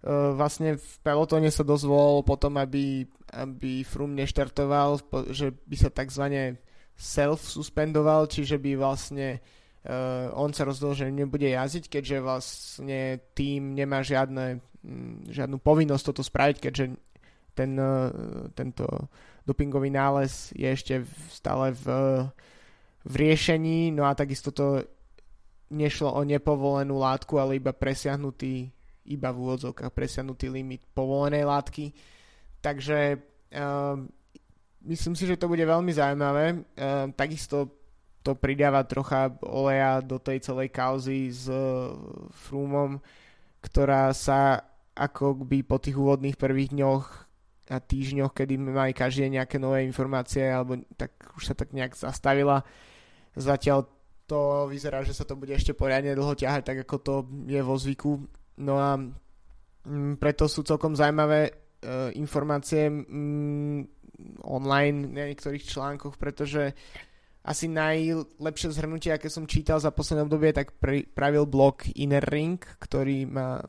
uh, 0.03 0.33
vlastne 0.33 0.75
v 0.75 0.93
pelotóne 1.05 1.53
sa 1.53 1.61
dosť 1.61 1.85
volalo 1.85 2.21
potom, 2.25 2.57
aby, 2.57 3.05
aby 3.31 3.85
Froome 3.85 4.17
neštartoval, 4.17 4.99
že 5.29 5.53
by 5.53 5.75
sa 5.77 5.89
takzvané 5.93 6.57
self-suspendoval, 6.95 8.25
čiže 8.31 8.57
by 8.57 8.71
vlastne 8.79 9.37
uh, 9.37 10.33
on 10.33 10.49
sa 10.55 10.65
rozhodol, 10.65 10.97
že 10.97 11.13
nebude 11.13 11.45
jazdiť, 11.45 11.85
keďže 11.91 12.17
vlastne 12.25 13.21
tým 13.37 13.77
nemá 13.77 14.01
žiadne, 14.01 14.63
žiadnu 15.29 15.57
povinnosť 15.61 16.03
toto 16.09 16.23
spraviť, 16.25 16.57
keďže 16.57 16.85
ten, 17.55 17.71
e, 17.79 18.01
tento 18.51 18.85
dopingový 19.45 19.93
nález 19.93 20.51
je 20.57 20.65
ešte 20.65 21.05
stále 21.29 21.71
v, 21.71 21.85
v 23.05 23.13
riešení, 23.13 23.93
no 23.93 24.09
a 24.09 24.17
takisto 24.17 24.49
to 24.49 24.83
nešlo 25.69 26.13
o 26.13 26.21
nepovolenú 26.25 26.97
látku, 26.97 27.37
ale 27.37 27.61
iba 27.61 27.73
presiahnutý 27.73 28.75
iba 29.05 29.29
v 29.29 29.37
úvodzovkách 29.37 29.93
presiahnutý 29.93 30.49
limit 30.49 30.81
povolenej 30.97 31.45
látky. 31.45 31.93
Takže 32.59 33.21
uh, 33.53 34.01
myslím 34.89 35.13
si, 35.13 35.29
že 35.29 35.37
to 35.37 35.45
bude 35.45 35.61
veľmi 35.61 35.93
zaujímavé. 35.93 36.45
Uh, 36.73 37.13
takisto 37.13 37.69
to 38.25 38.33
pridáva 38.33 38.81
trocha 38.89 39.29
oleja 39.45 40.01
do 40.01 40.17
tej 40.17 40.41
celej 40.41 40.73
kauzy 40.73 41.29
s 41.29 41.45
uh, 41.45 41.93
Frumom, 42.33 42.97
ktorá 43.61 44.09
sa 44.17 44.65
ako 44.97 45.45
by 45.45 45.61
po 45.61 45.77
tých 45.77 45.93
úvodných 45.93 46.39
prvých 46.39 46.73
dňoch 46.73 47.05
a 47.65 47.81
týždňoch, 47.81 48.33
kedy 48.33 48.61
mali 48.61 48.93
každý 48.93 49.25
nejaké 49.29 49.57
nové 49.57 49.81
informácie, 49.85 50.45
alebo 50.45 50.77
tak 50.93 51.17
už 51.33 51.43
sa 51.49 51.53
tak 51.57 51.73
nejak 51.73 51.97
zastavila. 51.97 52.61
Zatiaľ 53.33 53.89
to 54.25 54.69
vyzerá, 54.69 55.01
že 55.05 55.13
sa 55.13 55.25
to 55.25 55.37
bude 55.37 55.53
ešte 55.53 55.73
poriadne 55.73 56.13
dlho 56.13 56.33
ťahať, 56.33 56.61
tak 56.65 56.77
ako 56.85 56.95
to 57.01 57.13
je 57.45 57.61
vo 57.61 57.75
zvyku. 57.77 58.11
No 58.61 58.77
a 58.77 58.97
mm, 58.97 60.17
preto 60.21 60.49
sú 60.49 60.61
celkom 60.65 60.97
zaujímavé 60.97 61.49
e, 61.49 61.51
informácie 62.17 62.89
mm, 62.89 63.79
online 64.45 65.13
na 65.13 65.29
niektorých 65.29 65.65
článkoch, 65.65 66.17
pretože 66.17 66.73
asi 67.45 67.69
najlepšie 67.69 68.73
zhrnutie, 68.73 69.13
aké 69.13 69.29
som 69.29 69.45
čítal 69.45 69.77
za 69.77 69.93
posledné 69.93 70.25
obdobie, 70.25 70.49
tak 70.49 70.81
pri, 70.81 71.05
pravil 71.05 71.45
blog 71.45 71.85
Inner 72.01 72.25
Ring, 72.25 72.57
ktorý 72.57 73.29
má 73.29 73.61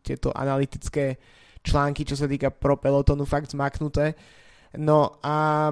tieto 0.00 0.32
analytické 0.32 1.20
články, 1.64 2.04
čo 2.04 2.14
sa 2.14 2.28
týka 2.28 2.52
pro 2.52 2.76
pelotonu, 2.76 3.24
fakt 3.24 3.56
zmaknuté. 3.56 4.12
No 4.76 5.16
a 5.24 5.70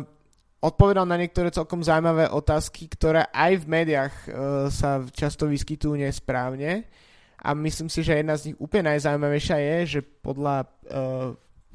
odpovedal 0.62 1.05
na 1.05 1.20
niektoré 1.20 1.52
celkom 1.52 1.85
zaujímavé 1.85 2.31
otázky, 2.31 2.88
ktoré 2.88 3.28
aj 3.28 3.52
v 3.61 3.66
médiách 3.66 4.14
e, 4.14 4.28
sa 4.72 5.05
často 5.11 5.50
vyskytujú 5.50 5.98
nesprávne. 5.98 6.87
A 7.42 7.59
myslím 7.59 7.90
si, 7.90 8.07
že 8.07 8.22
jedna 8.22 8.38
z 8.38 8.50
nich 8.55 8.59
úplne 8.62 8.94
najzaujímavejšia 8.94 9.59
je, 9.59 9.76
že 9.98 10.00
podľa, 10.00 10.70
e, 10.87 11.07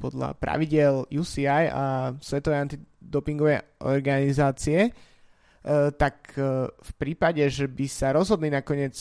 podľa 0.00 0.28
pravidel 0.40 1.04
UCI 1.12 1.68
a 1.68 2.16
Svetovej 2.16 2.64
antidopingovej 2.64 3.60
organizácie, 3.84 4.88
e, 4.88 4.90
tak 5.92 6.32
e, 6.40 6.72
v 6.72 6.92
prípade, 6.96 7.44
že 7.52 7.68
by 7.68 7.86
sa 7.86 8.16
rozhodli 8.16 8.48
nakoniec 8.48 8.96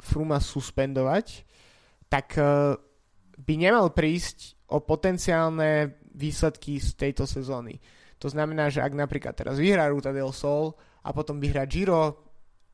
Fruma 0.00 0.40
suspendovať, 0.40 1.44
tak 2.08 2.40
e, 2.40 2.80
by 3.36 3.54
nemal 3.60 3.92
prísť 3.92 4.55
o 4.70 4.82
potenciálne 4.82 6.02
výsledky 6.16 6.80
z 6.82 6.96
tejto 6.96 7.28
sezóny. 7.28 7.78
To 8.18 8.32
znamená, 8.32 8.72
že 8.72 8.80
ak 8.80 8.96
napríklad 8.96 9.36
teraz 9.36 9.60
vyhrá 9.60 9.86
Ruta 9.92 10.10
del 10.10 10.32
Sol 10.32 10.72
a 11.04 11.12
potom 11.12 11.36
vyhrá 11.36 11.68
Giro 11.68 12.26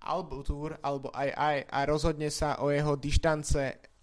alebo 0.03 0.43
Tour 0.43 0.78
alebo 0.82 1.11
aj 1.11 1.30
aj 1.34 1.57
a 1.66 1.78
rozhodne 1.86 2.30
sa 2.30 2.62
o 2.62 2.70
jeho 2.70 2.95
dištance 2.95 3.62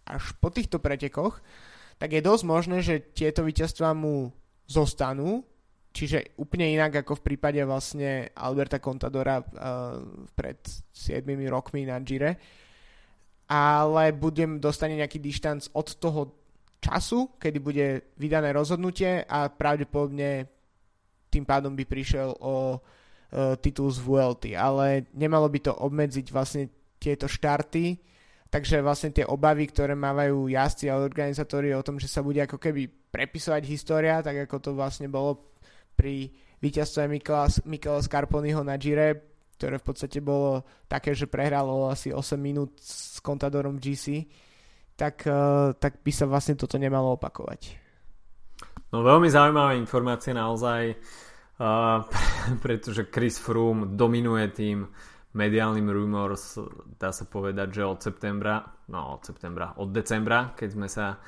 až 0.10 0.24
po 0.42 0.50
týchto 0.52 0.82
pretekoch, 0.82 1.40
tak 2.00 2.16
je 2.16 2.22
dosť 2.24 2.44
možné, 2.48 2.78
že 2.82 3.14
tieto 3.14 3.46
víťazstvá 3.46 3.94
mu 3.94 4.32
zostanú, 4.66 5.46
čiže 5.94 6.34
úplne 6.40 6.72
inak 6.72 7.04
ako 7.04 7.20
v 7.20 7.26
prípade 7.34 7.62
vlastne 7.62 8.32
Alberta 8.34 8.82
Contadora 8.82 9.42
uh, 9.42 10.00
pred 10.34 10.58
7 10.94 11.24
rokmi 11.46 11.86
na 11.86 12.00
Gire, 12.02 12.40
ale 13.50 14.14
budem 14.14 14.58
dostane 14.58 14.98
nejaký 14.98 15.20
dištanc 15.22 15.70
od 15.74 15.88
toho 15.98 16.39
času, 16.80 17.36
kedy 17.36 17.58
bude 17.60 17.86
vydané 18.16 18.56
rozhodnutie 18.56 19.24
a 19.28 19.52
pravdepodobne 19.52 20.48
tým 21.30 21.46
pádom 21.46 21.78
by 21.78 21.86
prišiel 21.86 22.34
o 22.42 22.80
uh, 22.80 23.54
titul 23.62 23.94
z 23.94 24.02
VLT, 24.02 24.58
ale 24.58 25.06
nemalo 25.14 25.46
by 25.46 25.60
to 25.62 25.74
obmedziť 25.76 26.34
vlastne 26.34 26.68
tieto 26.98 27.30
štarty, 27.30 28.02
takže 28.50 28.82
vlastne 28.82 29.14
tie 29.14 29.24
obavy, 29.24 29.70
ktoré 29.70 29.94
mávajú 29.94 30.50
jazdci 30.50 30.90
a 30.90 30.98
organizátori 30.98 31.72
o 31.72 31.86
tom, 31.86 32.02
že 32.02 32.10
sa 32.10 32.26
bude 32.26 32.42
ako 32.42 32.58
keby 32.58 32.90
prepisovať 33.14 33.64
história, 33.70 34.26
tak 34.26 34.50
ako 34.50 34.58
to 34.58 34.72
vlastne 34.74 35.06
bolo 35.06 35.54
pri 35.94 36.34
víťazstve 36.60 37.08
Mikela, 37.08 37.48
Mikela 37.70 38.02
Scarponiho 38.02 38.66
na 38.66 38.76
Gire, 38.76 39.30
ktoré 39.60 39.76
v 39.78 39.86
podstate 39.86 40.20
bolo 40.24 40.64
také, 40.88 41.12
že 41.12 41.28
prehralo 41.28 41.92
asi 41.92 42.16
8 42.16 42.40
minút 42.40 42.80
s 42.80 43.20
Contadorom 43.20 43.76
GC, 43.76 44.24
tak, 45.00 45.24
eh, 45.24 45.72
tak 45.80 46.04
by 46.04 46.12
sa 46.12 46.28
vlastne 46.28 46.60
toto 46.60 46.76
nemalo 46.76 47.16
opakovať. 47.16 47.80
No 48.92 49.00
veľmi 49.06 49.32
zaujímavé 49.32 49.78
informácie 49.78 50.34
naozaj, 50.34 50.98
uh, 50.98 52.02
pretože 52.66 53.08
Chris 53.14 53.38
Froome 53.38 53.94
dominuje 53.94 54.46
tým 54.50 54.78
mediálnym 55.38 55.86
rumors, 55.94 56.58
dá 56.98 57.14
sa 57.14 57.30
povedať, 57.30 57.80
že 57.80 57.84
od 57.86 58.02
septembra, 58.02 58.66
no 58.90 59.14
od 59.14 59.22
septembra, 59.22 59.78
od 59.78 59.94
decembra, 59.94 60.58
keď 60.58 60.70
sme 60.74 60.90
sa 60.90 61.22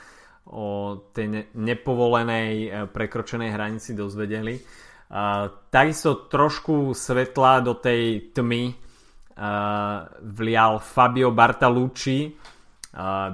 o 0.50 0.98
tej 1.14 1.54
nepovolenej 1.54 2.50
e, 2.66 2.70
prekročenej 2.90 3.54
hranici 3.54 3.94
dozvedeli. 3.94 4.58
Uh, 5.12 5.54
takisto 5.70 6.26
trošku 6.26 6.98
svetla 6.98 7.62
do 7.62 7.78
tej 7.78 8.34
tmy 8.34 8.74
uh, 8.74 10.08
vlial 10.18 10.82
Fabio 10.82 11.30
Bartalucci, 11.30 12.32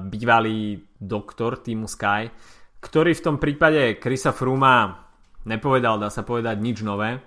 bývalý 0.08 0.86
doktor 0.97 1.62
týmu 1.62 1.89
Sky, 1.89 2.30
ktorý 2.78 3.18
v 3.18 3.26
tom 3.26 3.38
prípade 3.41 3.97
Krisa 3.97 4.30
Fruma 4.30 5.05
nepovedal, 5.49 5.97
dá 5.97 6.14
sa 6.14 6.22
povedať, 6.22 6.62
nič 6.62 6.86
nové. 6.86 7.18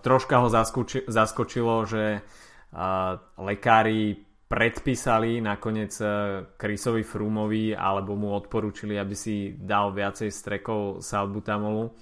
Troška 0.00 0.40
ho 0.40 0.48
zaskoči, 0.48 1.04
zaskočilo, 1.04 1.84
že 1.84 2.24
lekári 3.36 4.24
predpísali 4.48 5.44
nakoniec 5.44 5.92
Chrisovi 6.56 7.04
Frumovi 7.04 7.76
alebo 7.76 8.16
mu 8.16 8.32
odporúčili, 8.32 8.96
aby 8.96 9.12
si 9.12 9.52
dal 9.52 9.92
viacej 9.92 10.32
strekov 10.32 11.04
salbutamolu 11.04 11.92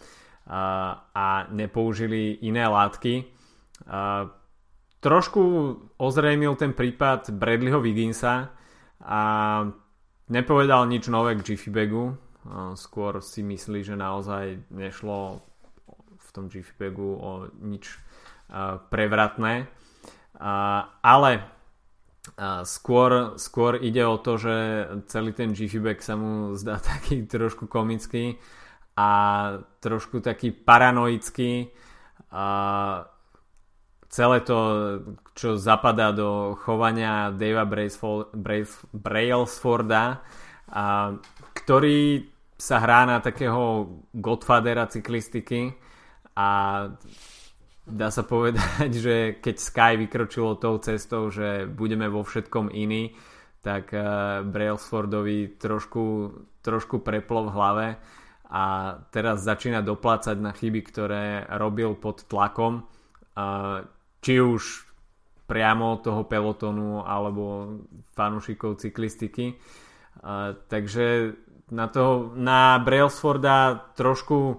a 1.11 1.51
nepoužili 1.51 2.47
iné 2.47 2.63
látky. 2.71 3.27
Trošku 5.03 5.43
ozrejmil 5.99 6.55
ten 6.55 6.71
prípad 6.75 7.35
Bradleyho 7.35 7.83
Wigginsa 7.83 8.55
a 9.03 9.21
nepovedal 10.29 10.89
nič 10.89 11.09
nové 11.09 11.37
k 11.37 11.53
Jiffy 11.53 11.71
Bagu, 11.71 12.17
skôr 12.79 13.19
si 13.21 13.43
myslí, 13.43 13.83
že 13.83 13.99
naozaj 13.99 14.71
nešlo 14.71 15.43
v 16.17 16.29
tom 16.33 16.47
Jiffy 16.47 16.73
Bagu 16.79 17.17
o 17.19 17.31
nič 17.61 17.99
prevratné. 18.91 19.67
Ale 21.03 21.31
skôr, 22.65 23.39
skôr 23.39 23.79
ide 23.81 24.03
o 24.07 24.19
to, 24.19 24.37
že 24.39 24.55
celý 25.07 25.33
ten 25.33 25.55
Jiffy 25.55 25.79
Bag 25.79 26.03
sa 26.03 26.15
mu 26.19 26.55
zdá 26.55 26.79
taký 26.95 27.27
trošku 27.27 27.67
komický 27.67 28.39
a 28.97 29.09
trošku 29.81 30.21
taký 30.25 30.51
paranoický. 30.51 31.71
Celé 34.07 34.39
to, 34.41 34.59
čo 35.37 35.61
zapadá 35.61 36.17
do 36.17 36.57
chovania 36.65 37.29
Davea 37.29 37.69
Brailsforda, 38.97 40.25
ktorý 41.53 42.01
sa 42.57 42.81
hrá 42.81 43.05
na 43.05 43.21
takého 43.21 44.01
godfathera 44.17 44.89
cyklistiky 44.89 45.77
a 46.33 46.49
dá 47.85 48.09
sa 48.09 48.25
povedať, 48.25 48.91
že 49.05 49.17
keď 49.45 49.57
Sky 49.61 49.93
vykročilo 50.01 50.57
tou 50.57 50.81
cestou, 50.81 51.29
že 51.29 51.69
budeme 51.69 52.09
vo 52.09 52.25
všetkom 52.25 52.73
iní, 52.73 53.13
tak 53.61 53.93
uh, 53.93 54.41
Brailsfordovi 54.41 55.61
trošku, 55.61 56.33
trošku 56.65 57.05
preplo 57.05 57.45
v 57.45 57.53
hlave 57.53 57.87
a 58.47 58.95
teraz 59.11 59.43
začína 59.43 59.83
doplácať 59.83 60.39
na 60.39 60.55
chyby, 60.55 60.81
ktoré 60.87 61.25
robil 61.61 61.99
pod 61.99 62.25
tlakom. 62.31 62.87
Uh, 63.37 63.85
či 64.23 64.39
už 64.39 64.86
priamo 65.47 66.03
toho 66.03 66.27
pelotonu 66.27 67.07
alebo 67.07 67.79
fanúšikov 68.19 68.83
cyklistiky. 68.83 69.55
Uh, 70.21 70.59
takže 70.67 71.39
na, 71.71 71.87
toho, 71.87 72.35
na 72.35 72.79
Brailsforda 72.83 73.91
trošku 73.95 74.39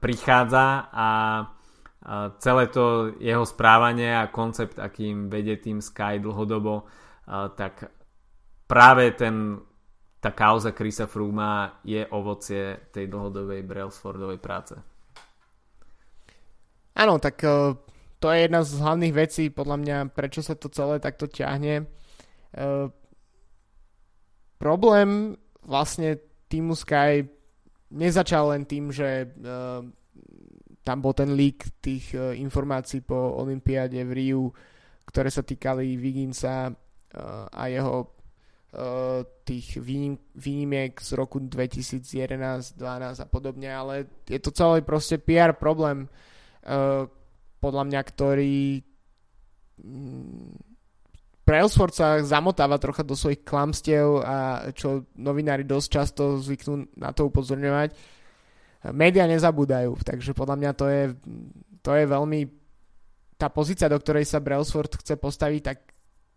prichádza 0.00 0.88
a 0.92 1.08
uh, 1.40 2.36
celé 2.40 2.68
to 2.68 3.16
jeho 3.20 3.44
správanie 3.44 4.12
a 4.12 4.32
koncept, 4.32 4.76
akým 4.76 5.28
vedie 5.32 5.56
tým 5.56 5.80
Sky 5.80 6.20
dlhodobo, 6.20 6.84
uh, 6.84 7.48
tak 7.56 7.88
práve 8.68 9.12
ten, 9.16 9.60
tá 10.20 10.32
kauza 10.32 10.72
Krisa 10.72 11.08
Fruma 11.08 11.80
je 11.84 12.04
ovocie 12.12 12.92
tej 12.92 13.08
dlhodobej 13.08 13.64
Brailsfordovej 13.64 14.40
práce. 14.40 14.76
Áno, 16.94 17.18
tak 17.18 17.36
uh, 17.44 17.74
to 18.24 18.32
je 18.32 18.48
jedna 18.48 18.64
z 18.64 18.80
hlavných 18.80 19.12
vecí, 19.12 19.44
podľa 19.52 19.76
mňa, 19.84 19.96
prečo 20.16 20.40
sa 20.40 20.56
to 20.56 20.72
celé 20.72 20.96
takto 20.96 21.28
ťahne. 21.28 21.84
Uh, 22.56 22.88
problém 24.56 25.36
vlastne 25.60 26.16
týmu 26.48 26.72
Sky 26.72 27.28
nezačal 27.92 28.56
len 28.56 28.64
tým, 28.64 28.88
že 28.88 29.28
uh, 29.28 29.84
tam 30.80 30.98
bol 31.04 31.12
ten 31.12 31.36
leak 31.36 31.68
tých 31.84 32.16
uh, 32.16 32.32
informácií 32.32 33.04
po 33.04 33.36
Olympiáde 33.44 34.00
v 34.08 34.16
Riu, 34.16 34.48
ktoré 35.04 35.28
sa 35.28 35.44
týkali 35.44 36.00
Viginsa 36.00 36.72
uh, 36.72 37.44
a 37.52 37.68
jeho 37.68 38.08
uh, 38.08 39.20
tých 39.44 39.84
výnim, 39.84 40.16
výnimiek 40.32 40.96
z 40.96 41.12
roku 41.12 41.44
2011, 41.44 42.00
12 42.80 43.20
a 43.20 43.26
podobne, 43.28 43.68
ale 43.68 44.08
je 44.24 44.40
to 44.40 44.48
celý 44.48 44.80
proste 44.80 45.20
PR 45.20 45.52
problém, 45.52 46.08
uh, 46.64 47.04
podľa 47.64 47.88
mňa, 47.88 48.00
ktorý 48.04 48.84
mm, 49.80 50.74
Brailsford 51.44 51.92
sa 51.96 52.20
zamotáva 52.24 52.76
trocha 52.76 53.04
do 53.04 53.16
svojich 53.16 53.44
klamstiev 53.44 54.20
a 54.24 54.68
čo 54.72 55.08
novinári 55.16 55.64
dosť 55.64 55.88
často 55.88 56.22
zvyknú 56.40 56.92
na 56.96 57.12
to 57.12 57.28
upozorňovať. 57.28 57.92
Média 58.92 59.24
nezabúdajú, 59.24 59.96
takže 60.04 60.36
podľa 60.36 60.56
mňa 60.60 60.70
to 60.76 60.86
je, 60.88 61.02
to 61.80 61.90
je 61.96 62.04
veľmi 62.04 62.40
tá 63.40 63.48
pozícia, 63.48 63.88
do 63.88 63.96
ktorej 63.96 64.24
sa 64.28 64.44
Brailsford 64.44 65.00
chce 65.00 65.16
postaviť, 65.20 65.60
tak 65.64 65.78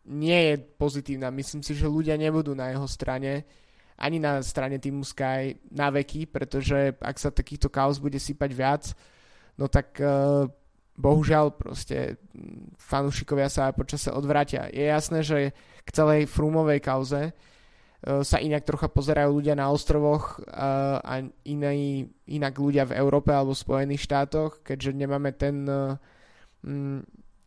nie 0.08 0.52
je 0.52 0.54
pozitívna. 0.60 1.32
Myslím 1.32 1.64
si, 1.64 1.76
že 1.76 1.88
ľudia 1.88 2.16
nebudú 2.16 2.56
na 2.56 2.72
jeho 2.72 2.88
strane, 2.88 3.48
ani 4.00 4.20
na 4.20 4.40
strane 4.44 4.80
týmu 4.80 5.04
Sky 5.04 5.60
na 5.72 5.92
veky, 5.92 6.28
pretože 6.28 6.96
ak 7.00 7.16
sa 7.20 7.32
takýchto 7.32 7.68
kaos 7.72 8.00
bude 8.00 8.20
sypať 8.20 8.52
viac, 8.56 8.84
no 9.60 9.68
tak 9.68 10.00
uh, 10.00 10.48
bohužiaľ 10.98 11.54
proste 11.54 12.18
fanúšikovia 12.82 13.48
sa 13.54 13.70
počase 13.70 14.10
odvrátia. 14.10 14.66
Je 14.74 14.82
jasné, 14.90 15.22
že 15.22 15.54
k 15.86 15.90
celej 15.94 16.26
Frumovej 16.26 16.82
kauze 16.82 17.22
e, 17.30 17.32
sa 18.26 18.42
inak 18.42 18.66
trocha 18.66 18.90
pozerajú 18.90 19.30
ľudia 19.38 19.54
na 19.54 19.70
ostrovoch 19.70 20.42
e, 20.42 20.50
a 20.98 21.22
iný, 21.46 22.10
inak 22.26 22.58
ľudia 22.58 22.90
v 22.90 22.98
Európe 22.98 23.30
alebo 23.30 23.54
v 23.54 23.64
Spojených 23.64 24.02
štátoch, 24.10 24.66
keďže 24.66 24.98
nemáme 24.98 25.38
ten, 25.38 25.70
e, 25.70 25.94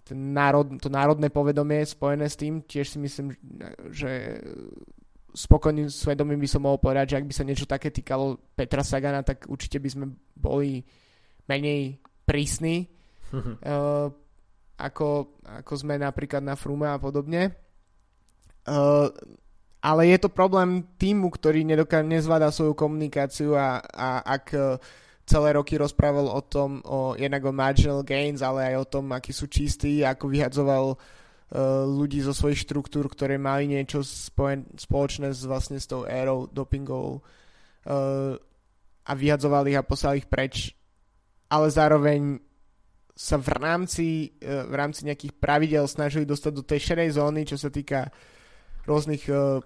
ten 0.07 0.19
národ, 0.31 0.79
to 0.79 0.87
národné 0.87 1.29
povedomie 1.35 1.83
spojené 1.83 2.31
s 2.31 2.39
tým. 2.39 2.63
Tiež 2.63 2.87
si 2.95 2.99
myslím, 3.03 3.35
že 3.91 4.39
spokojným 5.35 5.91
svedomím 5.91 6.39
by 6.39 6.49
som 6.51 6.63
mohol 6.63 6.79
povedať, 6.79 7.15
že 7.15 7.19
ak 7.19 7.27
by 7.27 7.35
sa 7.35 7.47
niečo 7.47 7.67
také 7.67 7.91
týkalo 7.91 8.39
Petra 8.55 8.87
Sagana, 8.87 9.27
tak 9.27 9.51
určite 9.51 9.83
by 9.83 9.89
sme 9.91 10.07
boli 10.39 10.83
menej 11.51 11.99
prísni 12.23 13.00
uh, 13.33 14.09
ako, 14.81 15.09
ako 15.45 15.73
sme 15.77 16.01
napríklad 16.01 16.41
na 16.41 16.57
Frume 16.57 16.89
a 16.89 16.97
podobne. 16.97 17.53
Uh, 18.65 19.09
ale 19.81 20.13
je 20.13 20.19
to 20.21 20.29
problém 20.29 20.85
týmu, 21.01 21.33
ktorý 21.33 21.65
nedoká- 21.65 22.05
nezvláda 22.05 22.53
svoju 22.53 22.77
komunikáciu 22.77 23.57
a, 23.57 23.81
a 23.81 24.21
ak 24.21 24.45
uh, 24.53 24.77
celé 25.31 25.55
roky 25.55 25.79
rozprával 25.79 26.27
o 26.27 26.43
tom, 26.43 26.83
o, 26.83 27.15
jednak 27.15 27.47
o 27.47 27.55
marginal 27.55 28.03
gains, 28.03 28.43
ale 28.43 28.75
aj 28.75 28.77
o 28.83 28.89
tom, 28.99 29.15
akí 29.15 29.31
sú 29.31 29.47
čistí, 29.47 30.03
ako 30.03 30.27
vyhadzoval 30.27 30.85
uh, 30.93 30.99
ľudí 31.87 32.19
zo 32.19 32.35
svojich 32.35 32.67
štruktúr, 32.67 33.07
ktoré 33.07 33.39
mali 33.39 33.71
niečo 33.71 34.03
spojen, 34.03 34.67
spoločné 34.75 35.31
s, 35.31 35.47
vlastne 35.47 35.79
s 35.79 35.87
tou 35.87 36.03
érou 36.03 36.51
dopingovou 36.51 37.23
uh, 37.23 38.35
a 39.07 39.13
vyhadzoval 39.15 39.71
ich 39.71 39.79
a 39.79 39.87
poslal 39.87 40.19
ich 40.19 40.27
preč. 40.27 40.75
Ale 41.47 41.71
zároveň 41.71 42.43
sa 43.21 43.37
v 43.37 43.53
rámci, 43.53 44.33
e, 44.41 44.49
v 44.49 44.73
rámci 44.73 45.05
nejakých 45.05 45.37
pravidel 45.37 45.85
snažili 45.85 46.25
dostať 46.25 46.53
do 46.57 46.65
tej 46.65 46.81
šedej 46.81 47.21
zóny, 47.21 47.45
čo 47.45 47.61
sa 47.61 47.69
týka 47.69 48.09
rôznych 48.89 49.29
e, 49.29 49.61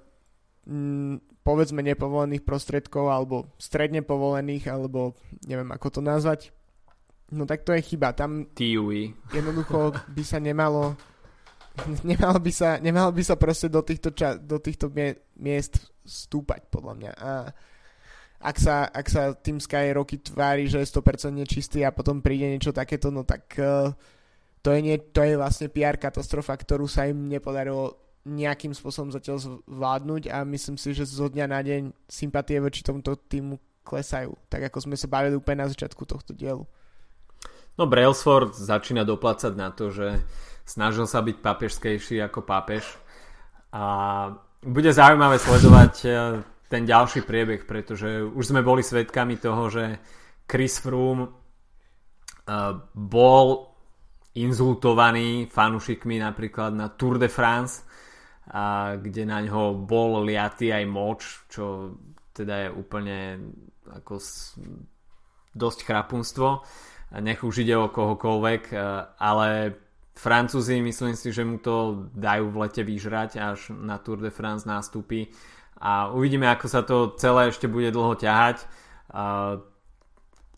povedzme 1.46 1.86
nepovolených 1.86 2.42
prostriedkov 2.42 3.14
alebo 3.14 3.55
stredne 3.62 4.02
povolených, 4.02 4.66
alebo 4.66 5.14
neviem 5.46 5.70
ako 5.70 5.86
to 5.86 6.00
nazvať. 6.02 6.50
No 7.30 7.46
tak 7.46 7.62
to 7.62 7.70
je 7.78 7.86
chyba. 7.94 8.11
Tam 8.18 8.50
TUI. 8.50 9.14
jednoducho 9.30 9.94
by 10.11 10.22
sa 10.26 10.42
nemalo 10.42 10.98
nemalo 12.11 12.38
by 12.42 12.52
sa, 12.55 12.82
nemalo 12.82 13.11
by 13.14 13.22
sa 13.22 13.38
proste 13.38 13.70
do 13.70 13.82
týchto, 13.86 14.14
ča, 14.14 14.34
do 14.34 14.59
týchto 14.59 14.90
miest 15.38 15.90
stúpať 16.02 16.70
podľa 16.70 16.94
mňa. 16.98 17.12
A 17.18 17.32
ak 18.45 18.57
sa, 18.61 18.84
ak 18.84 19.07
sa 19.09 19.32
tým 19.32 19.57
Sky 19.57 19.97
roky 19.97 20.20
tvári, 20.20 20.68
že 20.68 20.84
je 20.84 20.92
100% 20.92 21.32
nečistý 21.32 21.80
a 21.80 21.97
potom 21.97 22.20
príde 22.20 22.45
niečo 22.45 22.76
takéto, 22.76 23.09
no 23.09 23.24
tak 23.24 23.57
uh, 23.57 23.88
to, 24.61 24.68
je 24.68 24.80
nie, 24.84 24.97
to 25.01 25.24
je 25.24 25.40
vlastne 25.40 25.72
PR 25.72 25.97
katastrofa, 25.97 26.53
ktorú 26.53 26.84
sa 26.84 27.09
im 27.09 27.24
nepodarilo 27.24 27.97
nejakým 28.24 28.76
spôsobom 28.76 29.12
zatiaľ 29.12 29.40
zvládnuť 29.40 30.32
a 30.32 30.45
myslím 30.49 30.76
si, 30.76 30.97
že 30.97 31.09
zo 31.09 31.28
dňa 31.28 31.47
na 31.49 31.61
deň 31.61 31.82
sympatie 32.09 32.61
voči 32.61 32.84
tomuto 32.84 33.16
týmu 33.16 33.61
klesajú, 33.84 34.32
tak 34.49 34.72
ako 34.72 34.88
sme 34.88 34.97
sa 34.97 35.09
bavili 35.09 35.36
úplne 35.36 35.64
na 35.64 35.68
začiatku 35.68 36.09
tohto 36.09 36.32
dielu. 36.32 36.64
No 37.76 37.84
Brailsford 37.84 38.57
začína 38.57 39.05
doplácať 39.05 39.53
na 39.53 39.68
to, 39.68 39.92
že 39.92 40.20
snažil 40.64 41.05
sa 41.05 41.20
byť 41.20 41.36
papežskejší 41.45 42.24
ako 42.24 42.40
pápež 42.45 42.84
a 43.74 43.84
bude 44.64 44.88
zaujímavé 44.88 45.36
sledovať 45.36 45.95
e, 46.05 46.11
ten 46.74 46.82
ďalší 46.82 47.22
priebeh, 47.22 47.62
pretože 47.70 48.26
už 48.26 48.50
sme 48.50 48.66
boli 48.66 48.82
svedkami 48.82 49.38
toho, 49.38 49.70
že 49.70 50.02
Chris 50.42 50.82
Froome 50.82 51.30
uh, 51.30 51.32
bol 52.90 53.70
inzultovaný 54.34 55.46
fanúšikmi 55.46 56.18
napríklad 56.18 56.74
na 56.74 56.90
Tour 56.90 57.22
de 57.22 57.30
France, 57.30 57.86
kde 58.98 59.22
na 59.24 59.38
ňo 59.40 59.86
bol 59.86 60.26
liatý 60.26 60.74
aj 60.74 60.84
moč, 60.90 61.46
čo 61.48 61.94
teda 62.34 62.66
je 62.66 62.68
úplne 62.74 63.18
ako 63.88 64.18
dosť 65.54 65.78
chrapunstvo. 65.86 66.66
Nech 67.22 67.46
už 67.46 67.62
ide 67.62 67.78
o 67.78 67.94
kohokoľvek, 67.94 68.74
ale 69.22 69.48
Francúzi 70.18 70.82
myslím 70.82 71.14
si, 71.14 71.30
že 71.30 71.46
mu 71.46 71.62
to 71.62 72.10
dajú 72.10 72.50
v 72.50 72.58
lete 72.66 72.82
vyžrať, 72.82 73.38
až 73.38 73.70
na 73.70 74.02
Tour 74.02 74.18
de 74.18 74.34
France 74.34 74.66
nástupy 74.66 75.30
a 75.80 76.10
uvidíme, 76.14 76.46
ako 76.50 76.66
sa 76.70 76.80
to 76.86 77.14
celé 77.18 77.50
ešte 77.50 77.66
bude 77.66 77.90
dlho 77.90 78.14
ťahať 78.18 78.66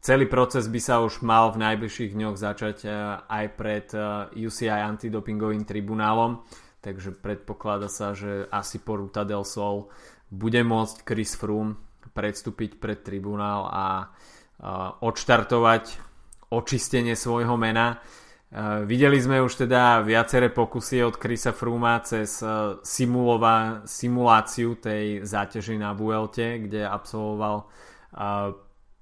Celý 0.06 0.30
proces 0.30 0.70
by 0.70 0.78
sa 0.78 1.02
už 1.02 1.26
mal 1.26 1.50
v 1.50 1.66
najbližších 1.66 2.14
dňoch 2.14 2.38
začať 2.38 2.86
e, 2.86 2.88
aj 3.26 3.44
pred 3.58 3.90
e, 3.90 3.98
UCI 4.46 4.70
antidopingovým 4.70 5.66
tribunálom, 5.66 6.46
takže 6.78 7.10
predpokladá 7.18 7.90
sa, 7.90 8.14
že 8.14 8.46
asi 8.46 8.78
po 8.78 9.02
Ruta 9.02 9.26
del 9.26 9.42
Sol 9.42 9.90
bude 10.30 10.62
môcť 10.62 11.02
Chris 11.02 11.34
Froome 11.34 11.74
predstúpiť 12.14 12.78
pred 12.78 13.02
tribunál 13.02 13.66
a 13.66 13.86
e, 13.98 14.06
odštartovať 15.02 15.84
očistenie 16.54 17.18
svojho 17.18 17.58
mena. 17.58 17.98
Videli 18.86 19.18
sme 19.18 19.42
už 19.42 19.66
teda 19.66 20.06
viaceré 20.06 20.54
pokusy 20.54 21.02
od 21.02 21.18
Chrisa 21.18 21.50
Frooma 21.50 21.98
cez 22.06 22.38
simulova, 22.86 23.82
simuláciu 23.82 24.78
tej 24.78 25.26
záťaži 25.26 25.82
na 25.82 25.90
Vuelte, 25.92 26.62
kde 26.62 26.86
absolvoval 26.86 27.66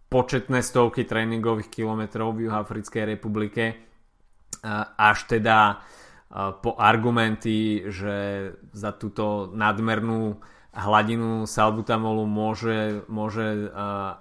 početné 0.08 0.64
stovky 0.64 1.04
tréningových 1.04 1.68
kilometrov 1.68 2.32
v 2.32 2.48
Juhafrickej 2.48 3.04
republike 3.04 3.84
až 4.96 5.28
teda 5.28 5.84
po 6.34 6.74
argumenty, 6.80 7.84
že 7.92 8.50
za 8.72 8.96
túto 8.96 9.52
nadmernú 9.52 10.40
hladinu 10.74 11.46
salbutamolu 11.46 12.26
môže, 12.26 13.04
môže 13.06 13.70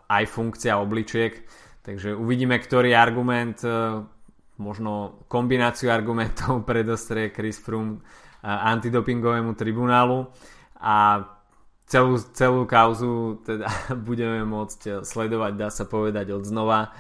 aj 0.06 0.24
funkcia 0.30 0.78
obličiek. 0.78 1.42
Takže 1.82 2.14
uvidíme, 2.14 2.60
ktorý 2.60 2.94
argument, 2.94 3.58
možno 4.58 5.24
kombináciu 5.30 5.90
argumentov 5.90 6.64
predostrie 6.70 7.34
Chris 7.34 7.58
Froome 7.58 8.04
antidopingovému 8.44 9.56
tribunálu 9.56 10.28
a 10.76 11.24
celú, 11.88 12.20
celú 12.36 12.68
kauzu 12.68 13.40
teda 13.48 13.68
budeme 14.10 14.44
môcť 14.44 15.08
sledovať, 15.08 15.52
dá 15.56 15.70
sa 15.72 15.88
povedať, 15.88 16.36
od 16.36 16.44
znova 16.44 16.92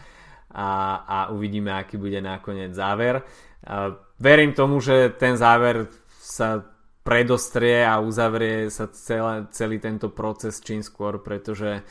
a, 0.53 0.69
a 1.03 1.17
uvidíme, 1.33 1.73
aký 1.73 1.99
bude 1.99 2.21
nakoniec 2.23 2.71
záver. 2.71 3.25
A 3.67 3.91
verím 4.21 4.55
tomu, 4.55 4.79
že 4.79 5.11
ten 5.17 5.35
záver 5.35 5.91
sa 6.23 6.63
predostrie 7.03 7.83
a 7.83 7.99
uzavrie 7.99 8.71
sa 8.71 8.87
celé, 8.87 9.51
celý 9.51 9.83
tento 9.83 10.07
proces 10.15 10.63
čím 10.63 10.79
skôr, 10.79 11.19
pretože 11.19 11.83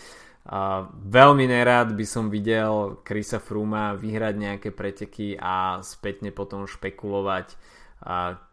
a 0.43 0.91
veľmi 0.91 1.47
nerád 1.47 1.95
by 1.95 2.03
som 2.03 2.27
videl 2.27 2.99
Krisa 3.07 3.39
Fruma 3.39 3.95
vyhrať 3.95 4.35
nejaké 4.35 4.69
preteky 4.75 5.39
a 5.39 5.79
spätne 5.87 6.35
potom 6.35 6.67
špekulovať 6.67 7.55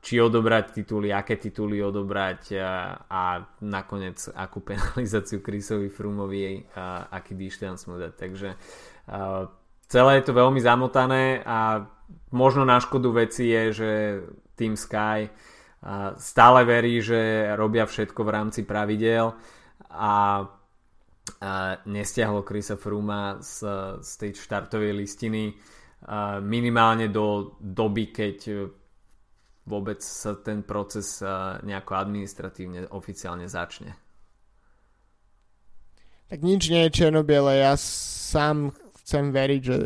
či 0.06 0.22
odobrať 0.22 0.78
tituly, 0.78 1.10
aké 1.10 1.42
tituly 1.42 1.82
odobrať 1.82 2.54
a, 2.62 3.42
nakoniec 3.66 4.22
akú 4.38 4.62
penalizáciu 4.62 5.42
Chrisovi 5.42 5.90
Frumovi 5.90 6.70
a 6.78 7.10
aký 7.10 7.34
dišťans 7.34 7.90
mu 7.90 7.98
dať. 7.98 8.14
Takže 8.14 8.50
celé 9.90 10.12
je 10.22 10.24
to 10.30 10.38
veľmi 10.38 10.62
zamotané 10.62 11.42
a 11.42 11.90
možno 12.30 12.62
na 12.62 12.78
škodu 12.78 13.10
veci 13.26 13.50
je, 13.50 13.64
že 13.74 13.92
Team 14.54 14.78
Sky 14.78 15.34
stále 16.22 16.62
verí, 16.70 17.02
že 17.02 17.50
robia 17.58 17.90
všetko 17.90 18.22
v 18.22 18.30
rámci 18.30 18.62
pravidel 18.70 19.34
a, 19.90 20.46
a 21.38 21.78
nestiahlo 21.86 22.42
Chrisa 22.42 22.76
Fruma 22.76 23.38
z, 23.40 23.64
z 24.02 24.12
tej 24.18 24.32
štartovej 24.34 24.94
listiny 24.94 25.54
minimálne 26.42 27.12
do 27.12 27.60
doby, 27.60 28.10
keď 28.10 28.38
vôbec 29.68 30.00
sa 30.02 30.40
ten 30.40 30.64
proces 30.64 31.22
nejako 31.62 31.92
administratívne 31.94 32.90
oficiálne 32.96 33.46
začne. 33.46 33.94
Tak 36.30 36.46
nič 36.46 36.70
nie 36.70 36.86
je 36.88 36.96
černobiele. 37.04 37.58
Ja 37.58 37.74
sám 37.76 38.72
chcem 39.02 39.34
veriť, 39.34 39.62
že 39.66 39.78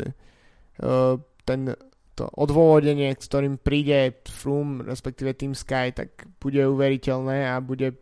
uh, 0.84 1.16
ten, 1.48 1.72
to 2.12 2.28
odôvodenie, 2.36 3.16
ktorým 3.16 3.56
príde 3.56 4.20
Froome, 4.28 4.84
respektíve 4.84 5.32
Team 5.32 5.56
Sky, 5.56 5.96
tak 5.96 6.28
bude 6.38 6.60
uveriteľné 6.68 7.48
a 7.48 7.64
bude 7.64 7.96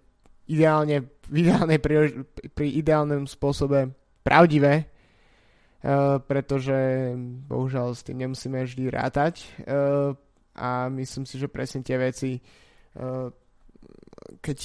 ideálne, 0.53 1.09
v 1.29 1.37
ideálnej, 1.47 1.79
pri, 1.81 2.25
pri 2.53 2.69
ideálnom 2.79 3.25
spôsobe 3.25 3.93
pravdivé, 4.21 4.85
uh, 4.85 6.21
pretože 6.23 7.13
bohužiaľ 7.49 7.97
s 7.97 8.05
tým 8.05 8.27
nemusíme 8.27 8.61
vždy 8.63 8.85
rátať. 8.93 9.47
Uh, 9.65 10.13
a 10.53 10.89
myslím 10.93 11.25
si, 11.25 11.41
že 11.41 11.49
presne 11.49 11.81
tie 11.81 11.97
veci, 11.97 12.37
eh, 12.37 13.29
keď 14.41 14.59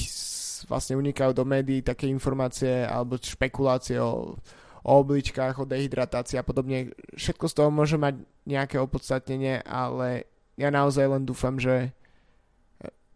vlastne 0.67 0.99
unikajú 0.99 1.31
do 1.31 1.47
médií 1.47 1.79
také 1.79 2.11
informácie 2.11 2.83
alebo 2.83 3.15
špekulácie 3.15 3.95
o, 4.03 4.35
o 4.83 4.91
obličkách, 4.91 5.63
o 5.63 5.69
dehydratácii 5.69 6.35
a 6.35 6.43
podobne, 6.43 6.91
všetko 7.15 7.45
z 7.47 7.53
toho 7.55 7.69
môže 7.71 7.95
mať 7.95 8.19
nejaké 8.43 8.83
opodstatnenie, 8.83 9.63
ale 9.63 10.27
ja 10.59 10.67
naozaj 10.67 11.07
len 11.07 11.23
dúfam, 11.23 11.55
že 11.55 11.95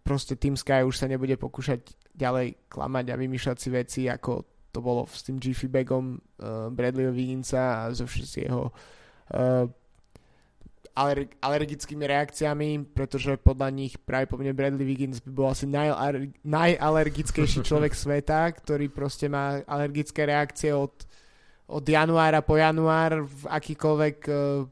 proste 0.06 0.40
Team 0.40 0.56
Sky 0.56 0.88
už 0.88 0.96
sa 0.96 1.12
nebude 1.12 1.36
pokúšať 1.36 1.84
ďalej 2.16 2.68
klamať 2.68 3.06
a 3.12 3.20
vymýšľať 3.20 3.58
si 3.58 3.70
veci, 3.72 4.02
ako 4.08 4.32
to 4.72 4.80
bolo 4.80 5.04
s 5.08 5.24
tým 5.28 5.38
Jiffy 5.40 5.68
Bagom 5.68 6.16
uh, 6.16 6.72
Bradleyho 6.72 7.12
Wigginsa 7.12 7.88
a 7.88 7.92
so 7.92 8.08
všetkých 8.08 8.48
jeho 8.48 8.72
uh, 8.72 9.68
aler- 10.96 11.32
alergickými 11.44 12.04
reakciami, 12.08 12.70
pretože 12.96 13.36
podľa 13.40 13.70
nich 13.72 14.00
práve 14.00 14.32
po 14.32 14.40
mne 14.40 14.56
Bradley 14.56 14.88
Wiggins 14.88 15.20
by 15.20 15.32
bol 15.32 15.48
asi 15.52 15.68
najaler- 15.68 16.32
najalergickejší 16.44 17.64
človek 17.68 17.96
sveta, 17.96 18.48
ktorý 18.52 18.88
proste 18.92 19.28
má 19.28 19.60
alergické 19.68 20.24
reakcie 20.24 20.72
od, 20.72 20.92
od 21.68 21.84
januára 21.84 22.40
po 22.40 22.56
január 22.56 23.28
v 23.28 23.42
akýkoľvek 23.48 24.18
uh, 24.28 24.68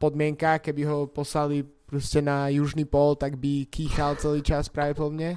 podmienkách, 0.00 0.64
keby 0.72 0.82
ho 0.88 0.98
poslali 1.08 1.64
proste 1.84 2.24
na 2.24 2.48
južný 2.48 2.86
pol, 2.88 3.18
tak 3.18 3.36
by 3.36 3.66
kýchal 3.68 4.16
celý 4.16 4.40
čas 4.40 4.70
práve 4.70 4.96
po 4.96 5.12
mne. 5.12 5.36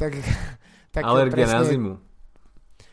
Tak, 0.00 0.16
tak 0.92 1.02
Alergia 1.08 1.48
presne, 1.48 1.56
na 1.56 1.64
zimu 1.64 1.92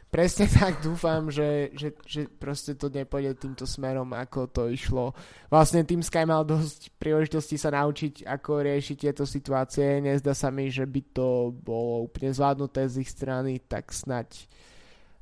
presne 0.10 0.50
tak 0.60 0.82
dúfam, 0.82 1.30
že, 1.30 1.72
že, 1.78 1.96
že 2.04 2.26
proste 2.28 2.76
to 2.76 2.90
nepôjde 2.90 3.38
týmto 3.38 3.64
smerom, 3.70 4.12
ako 4.18 4.50
to 4.50 4.64
išlo. 4.70 5.14
Vlastne 5.48 5.86
tým 5.86 6.02
Sky 6.02 6.26
mal 6.26 6.44
dosť 6.44 6.94
príležitosti 6.98 7.56
sa 7.56 7.72
naučiť, 7.72 8.26
ako 8.26 8.66
riešiť 8.66 8.98
tieto 8.98 9.24
situácie. 9.24 10.02
Nezdá 10.02 10.34
sa 10.34 10.50
mi, 10.50 10.68
že 10.74 10.84
by 10.84 11.02
to 11.14 11.54
bolo 11.54 12.10
úplne 12.10 12.34
zvládnuté 12.34 12.90
z 12.90 13.06
ich 13.06 13.10
strany, 13.14 13.62
tak 13.62 13.94
snaď, 13.94 14.50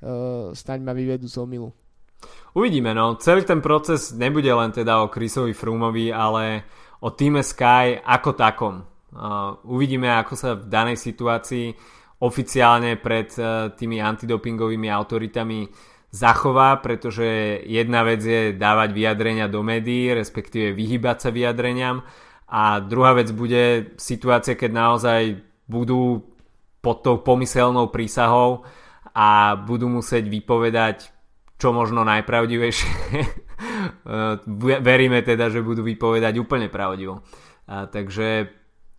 uh, 0.01 0.55
snaď 0.55 0.79
ma 0.81 0.95
vyvedú 0.95 1.27
z 1.27 1.37
omilu. 1.37 1.69
Uvidíme, 2.57 2.97
no. 2.97 3.13
Celý 3.21 3.45
ten 3.45 3.61
proces 3.61 4.09
nebude 4.09 4.49
len 4.49 4.73
teda 4.73 5.05
o 5.05 5.11
Chrisovi 5.13 5.53
Frumovi, 5.53 6.09
ale 6.09 6.65
o 7.05 7.13
týme 7.13 7.45
Sky 7.45 8.01
ako 8.01 8.33
takom. 8.33 8.81
Uh, 9.13 9.53
uvidíme, 9.69 10.09
ako 10.09 10.33
sa 10.33 10.57
v 10.57 10.65
danej 10.65 10.97
situácii 10.97 11.77
oficiálne 12.23 12.97
pred 12.97 13.29
eh, 13.37 13.69
tými 13.73 14.01
antidopingovými 14.01 14.89
autoritami 14.89 15.69
zachová, 16.07 16.79
pretože 16.79 17.61
jedna 17.67 18.01
vec 18.01 18.23
je 18.23 18.55
dávať 18.55 18.89
vyjadrenia 18.95 19.45
do 19.51 19.61
médií, 19.61 20.15
respektíve 20.15 20.71
vyhybať 20.73 21.17
sa 21.19 21.29
vyjadreniam 21.29 22.01
a 22.47 22.79
druhá 22.79 23.11
vec 23.11 23.27
bude 23.35 23.93
situácia, 23.99 24.55
keď 24.55 24.71
naozaj 24.71 25.21
budú 25.67 26.23
pod 26.79 27.03
tou 27.03 27.19
pomyselnou 27.19 27.91
prísahou 27.91 28.63
a 29.11 29.59
budú 29.59 29.91
musieť 29.91 30.31
vypovedať 30.31 31.11
čo 31.57 31.73
možno 31.73 32.05
najpravdivejšie. 32.05 32.91
Eh, 34.07 34.35
veríme 34.79 35.25
teda, 35.25 35.49
že 35.49 35.65
budú 35.65 35.81
vypovedať 35.81 36.37
úplne 36.37 36.69
pravdivo. 36.69 37.25
A, 37.67 37.89
takže 37.89 38.47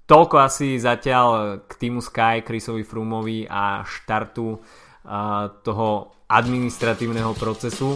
Toľko 0.09 0.41
asi 0.41 0.81
zatiaľ 0.81 1.61
k 1.69 1.73
týmu 1.77 2.01
Sky, 2.01 2.41
Chrisovi 2.41 2.81
Frumovi 2.81 3.45
a 3.45 3.85
štartu 3.85 4.57
toho 5.61 5.89
administratívneho 6.25 7.37
procesu. 7.37 7.93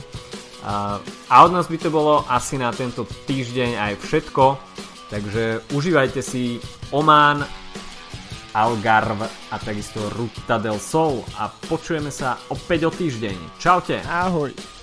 A 0.63 1.35
od 1.41 1.51
nás 1.57 1.73
by 1.73 1.79
to 1.81 1.89
bolo 1.89 2.21
asi 2.29 2.61
na 2.61 2.69
tento 2.69 3.09
týždeň 3.09 3.81
aj 3.81 3.93
všetko, 4.05 4.45
takže 5.09 5.73
užívajte 5.73 6.21
si 6.21 6.61
Oman, 6.93 7.49
Algarve 8.53 9.25
a 9.49 9.57
takisto 9.57 10.13
Ruta 10.13 10.61
del 10.61 10.77
Sol 10.77 11.25
a 11.41 11.49
počujeme 11.49 12.13
sa 12.13 12.37
opäť 12.53 12.87
o 12.87 12.91
týždeň. 12.93 13.57
Čaute! 13.57 14.05
Ahoj! 14.05 14.82